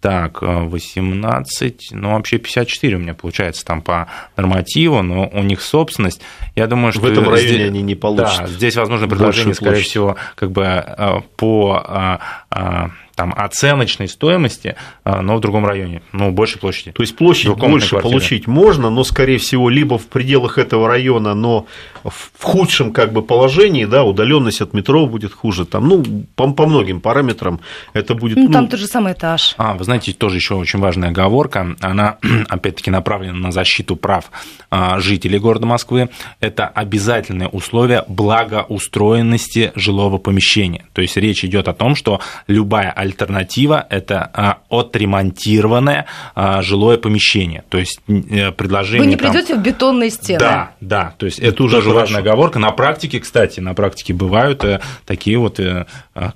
Так, 0.00 0.40
18, 0.40 1.88
ну 1.92 2.12
вообще 2.12 2.38
54 2.38 2.96
у 2.96 2.98
меня 3.00 3.12
получается 3.12 3.64
там 3.66 3.82
по 3.82 4.08
нормативу, 4.34 5.02
но 5.02 5.28
у 5.28 5.42
них 5.42 5.60
собственность. 5.60 6.22
Я 6.54 6.66
думаю, 6.66 6.92
что... 6.92 7.02
В 7.02 7.04
этом 7.04 7.28
районе 7.28 7.48
здесь, 7.48 7.68
они 7.68 7.82
не 7.82 7.94
получат. 7.94 8.38
Да, 8.38 8.46
здесь 8.46 8.76
возможно 8.76 9.08
предложение, 9.08 9.54
скорее 9.54 9.82
всего, 9.82 10.16
как 10.36 10.52
бы 10.52 10.62
э, 10.64 11.20
по 11.36 11.84
э, 11.86 12.18
э, 12.50 12.88
там, 13.20 13.34
оценочной 13.36 14.08
стоимости, 14.08 14.76
а, 15.04 15.20
но 15.20 15.36
в 15.36 15.40
другом 15.40 15.66
районе, 15.66 16.00
ну, 16.12 16.30
больше 16.30 16.58
площади. 16.58 16.92
То 16.92 17.02
есть 17.02 17.14
площадь 17.14 17.54
больше 17.54 17.90
квартиры. 17.90 18.02
получить 18.02 18.46
можно, 18.46 18.88
но, 18.88 19.04
скорее 19.04 19.36
всего, 19.36 19.68
либо 19.68 19.98
в 19.98 20.06
пределах 20.06 20.56
этого 20.56 20.88
района, 20.88 21.34
но 21.34 21.66
в 22.02 22.42
худшем 22.42 22.94
как 22.94 23.12
бы 23.12 23.20
положении, 23.20 23.84
да, 23.84 24.04
удаленность 24.04 24.62
от 24.62 24.72
метро 24.72 25.06
будет 25.06 25.34
хуже, 25.34 25.66
там, 25.66 25.86
ну, 25.86 26.02
по, 26.34 26.50
по 26.50 26.66
многим 26.66 27.02
параметрам 27.02 27.60
это 27.92 28.14
будет... 28.14 28.38
Ну, 28.38 28.48
там 28.50 28.62
ну... 28.62 28.68
тот 28.70 28.80
же 28.80 28.86
самый 28.86 29.12
этаж. 29.12 29.54
А, 29.58 29.74
вы 29.74 29.84
знаете, 29.84 30.14
тоже 30.14 30.36
еще 30.36 30.54
очень 30.54 30.78
важная 30.78 31.10
оговорка, 31.10 31.76
она, 31.80 32.16
опять-таки, 32.48 32.90
направлена 32.90 33.36
на 33.36 33.52
защиту 33.52 33.96
прав 33.96 34.30
а, 34.70 34.98
жителей 34.98 35.38
города 35.38 35.66
Москвы, 35.66 36.08
это 36.40 36.66
обязательное 36.66 37.48
условие 37.48 38.02
благоустроенности 38.08 39.72
жилого 39.74 40.16
помещения. 40.16 40.86
То 40.94 41.02
есть 41.02 41.18
речь 41.18 41.44
идет 41.44 41.68
о 41.68 41.74
том, 41.74 41.94
что 41.94 42.22
любая 42.46 42.90
альтернатива– 43.10 43.86
это 43.90 44.30
а, 44.32 44.58
отремонтированное 44.68 46.06
а, 46.34 46.62
жилое 46.62 46.96
помещение. 46.96 47.64
То 47.68 47.78
есть 47.78 48.00
э, 48.08 48.52
предложение… 48.52 49.00
Вы 49.00 49.06
не 49.06 49.16
придете 49.16 49.54
там... 49.54 49.62
в 49.62 49.62
бетонные 49.62 50.10
стены. 50.10 50.38
Да, 50.38 50.72
да. 50.80 51.14
То 51.18 51.26
есть 51.26 51.38
это 51.38 51.62
уже 51.62 51.76
тоже 51.76 51.90
важная 51.90 52.20
оговорка. 52.20 52.58
На 52.58 52.70
практике, 52.70 53.20
кстати, 53.20 53.60
на 53.60 53.74
практике 53.74 54.14
бывают 54.14 54.64
э, 54.64 54.80
такие 55.06 55.38
вот 55.38 55.60
э, 55.60 55.86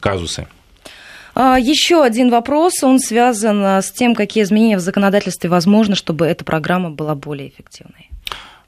казусы. 0.00 0.46
А, 1.34 1.58
Еще 1.58 2.02
один 2.02 2.30
вопрос, 2.30 2.82
он 2.82 2.98
связан 2.98 3.64
с 3.64 3.90
тем, 3.90 4.14
какие 4.14 4.44
изменения 4.44 4.76
в 4.76 4.80
законодательстве 4.80 5.50
возможны, 5.50 5.96
чтобы 5.96 6.26
эта 6.26 6.44
программа 6.44 6.90
была 6.90 7.14
более 7.14 7.48
эффективной. 7.48 8.10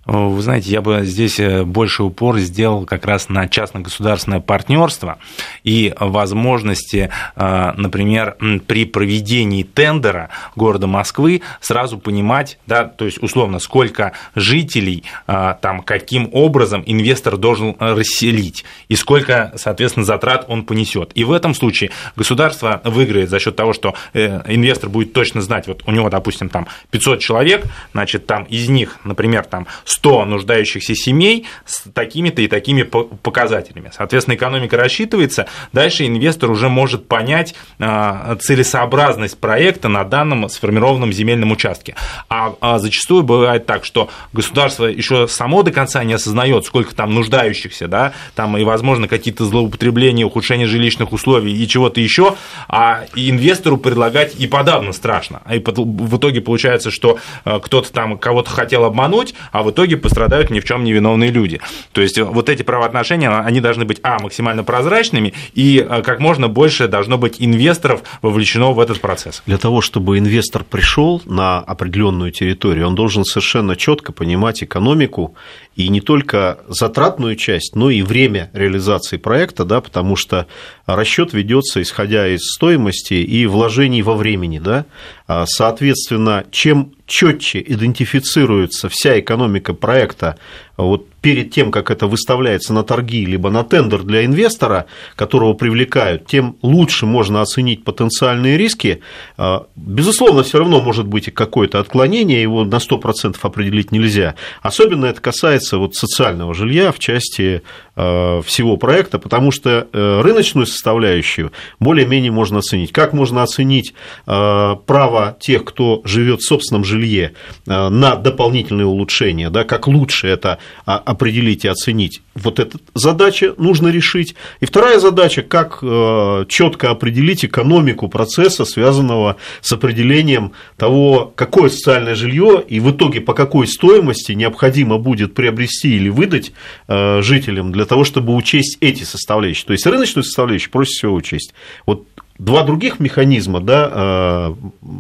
Вы 0.07 0.41
знаете, 0.41 0.71
я 0.71 0.83
бы 0.83 1.05
здесь 1.05 1.41
э, 1.41 1.65
больше 1.65 2.05
упор 2.05 2.39
сделал 2.39 2.87
как 2.87 3.05
раз 3.07 3.29
на 3.29 3.49
частно-государственное 3.49 4.39
партнерство 4.39 5.19
и 5.65 5.93
возможности, 5.99 7.11
э, 7.35 7.73
например, 7.77 8.37
при 8.69 8.85
проведении 8.85 9.65
тендера 9.65 10.31
города 10.55 10.87
Москвы 10.87 11.43
сразу 11.61 11.99
понимать, 11.99 12.59
да, 12.69 12.85
то 12.85 13.05
есть 13.05 13.21
условно, 13.21 13.59
сколько 13.59 14.13
жителей, 14.37 15.03
э, 15.27 15.55
там, 15.61 15.83
каким 15.83 16.31
образом 16.33 16.85
инвестор 16.87 17.37
должен 17.37 17.75
расселить 17.81 18.65
и 18.89 18.95
сколько, 18.95 19.53
соответственно, 19.57 20.07
затрат 20.07 20.45
он 20.47 20.63
понесет. 20.63 21.11
И 21.17 21.25
в 21.25 21.33
этом 21.33 21.53
случае 21.53 21.91
государство 22.15 22.81
выиграет 22.85 23.29
за 23.29 23.41
счет 23.41 23.57
того, 23.57 23.73
что 23.73 23.95
инвестор 24.15 24.89
будет 24.89 25.13
точно 25.13 25.41
знать, 25.43 25.67
вот 25.67 25.83
у 25.87 25.91
него, 25.91 26.11
допустим, 26.11 26.49
там 26.49 26.69
500 26.91 27.19
человек, 27.19 27.65
значит, 27.93 28.27
там 28.27 28.45
из 28.45 28.69
них, 28.69 28.99
например, 29.03 29.45
там 29.45 29.67
100 29.97 30.27
нуждающихся 30.27 30.95
семей 30.95 31.47
с 31.65 31.85
такими-то 31.93 32.43
и 32.43 32.49
такими 32.49 32.83
показателями. 32.83 33.91
Соответственно, 33.97 34.35
экономика 34.35 34.77
рассчитывается, 34.77 35.47
дальше 35.73 36.07
инвестор 36.07 36.51
уже 36.51 36.69
может 36.69 37.09
понять 37.09 37.55
а, 37.79 38.37
целесообразность 38.37 39.39
проекта 39.39 39.89
на 39.89 40.05
данном 40.05 40.49
сформированном 40.51 41.13
земельном 41.13 41.51
участке. 41.53 41.95
А, 42.29 42.55
а 42.61 42.79
зачастую 42.79 43.23
бывает 43.23 43.65
так, 43.65 43.85
что 43.85 44.11
государство 44.35 44.85
еще 44.85 45.29
само 45.29 45.63
до 45.63 45.71
конца 45.71 46.05
не 46.05 46.13
осознает, 46.13 46.67
сколько 46.67 46.95
там 46.95 47.15
нуждающихся, 47.15 47.89
да, 47.89 48.13
там 48.35 48.57
и, 48.59 48.65
возможно, 48.65 49.09
какие-то 49.09 49.47
злоупотребления, 49.47 50.27
ухудшение 50.27 50.67
жилищных 50.67 51.13
условий 51.13 51.55
и 51.55 51.67
чего-то 51.67 52.01
еще, 52.01 52.35
а 52.69 53.07
инвестору 53.15 53.79
предлагать 53.79 54.35
и 54.39 54.47
подавно 54.47 54.93
страшно. 54.93 55.41
И 55.51 55.59
в 55.59 56.17
итоге 56.19 56.43
получается, 56.43 56.91
что 56.91 57.19
а, 57.45 57.61
кто-то 57.61 57.91
там 57.93 58.19
кого-то 58.19 58.51
хотел 58.51 58.85
обмануть, 58.85 59.35
а 59.53 59.63
в 59.63 59.71
итоге 59.71 59.86
итоге 59.87 59.97
пострадают 59.97 60.51
ни 60.51 60.61
в 60.61 60.65
чем 60.65 60.85
не 60.85 60.93
виновные 60.93 61.31
люди. 61.31 61.61
То 61.93 62.01
есть 62.01 62.19
вот 62.19 62.49
эти 62.49 62.63
правоотношения, 62.63 63.31
они 63.31 63.61
должны 63.61 63.85
быть, 63.85 64.01
а, 64.03 64.19
максимально 64.19 64.65
прозрачными, 64.65 65.33
и 65.55 65.87
как 66.05 66.21
можно 66.21 66.49
больше 66.49 66.89
должно 66.89 67.19
быть 67.19 67.37
инвесторов 67.39 68.03
вовлечено 68.23 68.73
в 68.73 68.81
этот 68.81 69.01
процесс. 69.01 69.43
Для 69.47 69.59
того, 69.59 69.81
чтобы 69.81 70.19
инвестор 70.19 70.65
пришел 70.65 71.23
на 71.25 71.59
определенную 71.61 72.33
территорию, 72.33 72.89
он 72.89 72.95
должен 72.95 73.25
совершенно 73.25 73.77
четко 73.77 74.13
понимать 74.13 74.63
экономику 74.63 75.35
и 75.77 75.89
не 75.89 76.01
только 76.01 76.59
затратную 76.69 77.37
часть, 77.37 77.77
но 77.77 77.91
и 77.91 78.03
время 78.03 78.51
реализации 78.53 79.19
проекта, 79.19 79.65
да, 79.65 79.81
потому 79.81 80.17
что 80.17 80.47
расчет 80.87 81.33
ведется 81.33 81.83
исходя 81.83 82.27
из 82.29 82.41
стоимости 82.55 83.15
и 83.15 83.47
вложений 83.47 84.03
во 84.03 84.15
времени. 84.15 84.59
Да? 84.59 84.87
А, 85.27 85.45
соответственно, 85.47 86.45
чем 86.51 86.93
четче 87.07 87.63
идентифицируется 87.67 88.89
вся 88.89 89.19
экономика 89.19 89.75
проекта 89.75 90.39
вот 90.77 91.07
перед 91.27 91.51
тем, 91.51 91.73
как 91.73 91.91
это 91.91 92.07
выставляется 92.07 92.73
на 92.73 92.85
торги, 92.85 93.27
либо 93.27 93.51
на 93.51 93.65
тендер 93.65 94.05
для 94.05 94.25
инвестора, 94.25 94.87
которого 95.17 95.55
привлекают, 95.55 96.25
тем 96.27 96.57
лучше 96.63 97.05
можно 97.05 97.43
оценить 97.43 97.83
потенциальные 97.83 98.57
риски. 98.57 99.01
А, 99.37 99.67
безусловно, 99.75 100.45
все 100.45 100.59
равно 100.59 100.81
может 100.81 101.09
быть 101.09 101.35
какое-то 101.35 101.81
отклонение, 101.81 102.41
его 102.41 102.65
на 102.65 102.77
100% 102.77 103.37
определить 103.43 103.91
нельзя. 103.91 104.37
Особенно 104.63 105.07
это 105.07 105.21
касается 105.21 105.79
вот 105.79 105.97
социального 105.97 106.55
жилья 106.55 106.93
в 106.93 107.01
части 107.01 107.63
а, 107.97 108.41
всего 108.43 108.77
проекта, 108.77 109.19
потому 109.19 109.51
что 109.51 109.89
э, 109.93 110.21
рыночную 110.21 110.67
составляющую 110.67 111.51
более-менее 111.81 112.31
можно 112.31 112.59
оценить. 112.59 112.93
Как 112.93 113.13
можно 113.13 113.43
оценить 113.43 113.95
а, 114.27 114.77
право 114.77 115.37
тех, 115.41 115.65
кто 115.65 116.03
живет 116.05 116.41
в 116.41 116.47
собственном 116.47 116.85
жилье 116.85 117.33
на 117.65 118.15
дополнительные 118.15 118.87
улучшения, 118.87 119.51
да, 119.51 119.65
как 119.65 119.89
лучше 119.89 120.29
это 120.29 120.59
определить 120.85 121.65
и 121.65 121.69
оценить. 121.69 122.23
Вот 122.35 122.59
эта 122.59 122.79
задача 122.95 123.55
нужно 123.57 123.89
решить. 123.89 124.35
И 124.61 124.67
вторая 124.67 124.99
задача, 124.99 125.43
как 125.43 125.79
э, 125.83 126.45
четко 126.49 126.91
определить 126.91 127.45
экономику 127.45 128.09
процесса, 128.09 128.65
связанного 128.65 129.37
с 129.61 129.73
определением 129.73 130.53
того, 130.77 131.33
какое 131.35 131.69
социальное 131.69 132.15
жилье 132.15 132.63
и 132.67 132.81
в 132.81 132.91
итоге 132.91 133.21
по 133.21 133.35
какой 133.35 133.67
стоимости 133.67 134.33
необходимо 134.33 134.99
будет 134.99 135.35
приобрести 135.35 135.97
или 135.97 136.09
выдать 136.09 136.53
э, 136.89 137.23
жителям 137.23 137.73
для 137.73 137.85
того, 137.85 138.05
чтобы 138.05 138.35
учесть 138.35 138.79
эти 138.81 139.05
составляющие. 139.05 139.67
То 139.67 139.73
есть 139.73 139.87
рыночную 139.87 140.25
составляющую 140.25 140.71
проще 140.71 140.91
всего 140.91 141.15
учесть. 141.15 141.55
Вот 141.87 142.07
два 142.39 142.63
других 142.65 143.01
механизма, 143.01 143.61
да, 143.61 143.91
э, 143.93 144.55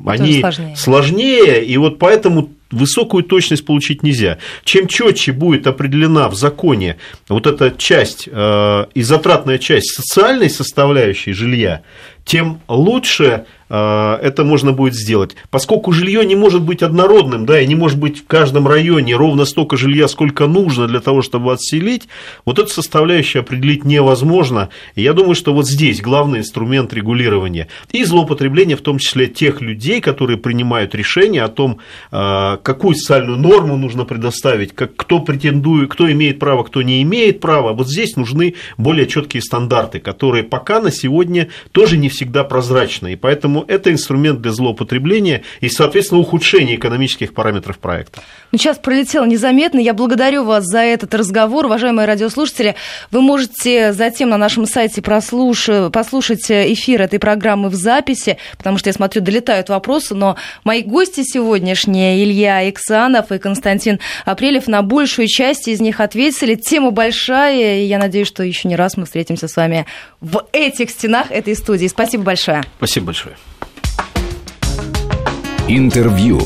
они 0.07 0.41
сложнее. 0.41 0.77
сложнее, 0.77 1.65
и 1.65 1.77
вот 1.77 1.99
поэтому 1.99 2.51
высокую 2.71 3.23
точность 3.23 3.65
получить 3.65 4.03
нельзя. 4.03 4.39
Чем 4.65 4.89
четче 4.89 5.33
будет 5.33 5.67
определена 5.67 6.29
в 6.29 6.35
законе 6.35 6.97
вот 7.29 7.47
эта 7.47 7.71
часть 7.71 8.29
э, 8.31 8.87
и 8.95 9.03
затратная 9.03 9.59
часть 9.59 9.95
социальной 9.95 10.51
составляющей 10.51 11.33
жилья, 11.33 11.83
тем 12.25 12.61
лучше 12.69 13.25
а, 13.25 13.45
это 13.69 14.45
можно 14.45 14.73
будет 14.73 14.95
сделать. 14.95 15.37
Поскольку 15.51 15.93
жилье 15.93 16.25
не 16.25 16.37
может 16.37 16.63
быть 16.63 16.83
однородным, 16.83 17.47
да, 17.47 17.61
и 17.61 17.67
не 17.67 17.75
может 17.75 17.99
быть 17.99 18.21
в 18.21 18.27
каждом 18.27 18.69
районе 18.69 19.17
ровно 19.17 19.45
столько 19.45 19.77
жилья, 19.77 20.09
сколько 20.09 20.47
нужно 20.47 20.87
для 20.87 21.01
того, 21.01 21.23
чтобы 21.23 21.53
отселить, 21.53 22.09
вот 22.45 22.59
эту 22.59 22.69
составляющую 22.69 23.41
определить 23.41 23.85
невозможно. 23.85 24.69
И 24.95 25.03
я 25.03 25.13
думаю, 25.13 25.35
что 25.35 25.53
вот 25.53 25.67
здесь 25.67 26.01
главный 26.01 26.41
инструмент 26.41 26.93
регулирования 26.93 27.69
и 27.93 28.05
злоупотребления, 28.05 28.77
в 28.77 28.83
том 28.83 28.99
числе 28.99 29.27
тех 29.27 29.61
людей, 29.61 30.01
которые 30.01 30.37
принимают 30.37 30.95
решение 30.95 31.43
о 31.43 31.49
том, 31.49 31.79
а, 32.11 32.59
какую 32.59 32.95
социальную 32.95 33.39
норму 33.39 33.77
нужно 33.77 34.05
предоставить, 34.05 34.75
как, 34.75 34.97
кто 34.97 35.21
претендует, 35.21 35.91
кто 35.91 36.11
имеет 36.11 36.39
право, 36.39 36.63
кто 36.63 36.83
не 36.83 37.03
имеет 37.03 37.41
права. 37.41 37.73
Вот 37.73 37.89
здесь 37.89 38.17
нужны 38.17 38.55
более 38.77 39.07
четкие 39.07 39.43
стандарты, 39.43 39.99
которые 39.99 40.45
пока 40.45 40.81
на 40.81 40.91
сегодня 40.91 41.49
тоже 41.73 41.97
не 41.97 42.09
всегда 42.09 42.45
прозрачны. 42.45 43.13
И 43.13 43.17
поэтому 43.17 43.56
Поэтому 43.57 43.65
это 43.67 43.91
инструмент 43.91 44.41
для 44.43 44.53
злоупотребления 44.53 45.43
и, 45.61 45.69
соответственно, 45.69 46.21
ухудшения 46.21 46.77
экономических 46.77 47.33
параметров 47.33 47.79
проекта. 47.79 48.21
Ну, 48.53 48.59
сейчас 48.59 48.79
пролетело 48.79 49.25
незаметно. 49.25 49.81
Я 49.81 49.93
благодарю 49.93 50.45
вас 50.45 50.65
за 50.65 50.81
этот 50.81 51.15
разговор. 51.15 51.67
Уважаемые 51.67 52.07
радиослушатели, 52.07 52.77
вы 53.11 53.21
можете 53.21 53.93
затем 53.93 54.31
на 54.31 54.39
нашем 54.39 54.67
сайте 54.67 55.03
прослуш... 55.03 55.69
послушать 55.93 56.51
эфир 56.51 57.03
этой 57.03 57.19
программы 57.19 57.69
в 57.69 57.75
записи, 57.75 58.39
потому 58.57 58.79
что 58.79 58.89
я 58.89 58.93
смотрю, 58.93 59.23
долетают 59.23 59.69
вопросы, 59.69 60.15
но 60.15 60.37
мои 60.65 60.83
гости 60.83 61.23
сегодняшние, 61.25 62.23
Илья 62.23 62.69
Иксанов 62.69 63.33
и 63.33 63.39
Константин 63.39 63.99
Апрелев, 64.25 64.69
на 64.69 64.83
большую 64.83 65.29
часть 65.29 65.69
из 65.69 65.81
них 65.81 66.01
ответили. 66.01 66.55
Тема 66.55 66.91
большая, 66.91 67.81
и 67.81 67.85
я 67.85 67.99
надеюсь, 67.99 68.29
что 68.29 68.43
еще 68.43 68.69
не 68.69 68.77
раз 68.77 68.97
мы 68.97 69.05
встретимся 69.07 69.49
с 69.49 69.57
вами 69.57 69.87
в 70.21 70.47
этих 70.53 70.91
стенах 70.91 71.31
этой 71.31 71.57
студии. 71.57 71.87
Спасибо 71.89 72.23
большое. 72.25 72.63
Спасибо 72.79 73.07
большое. 73.07 73.37
Интервью. 75.69 76.41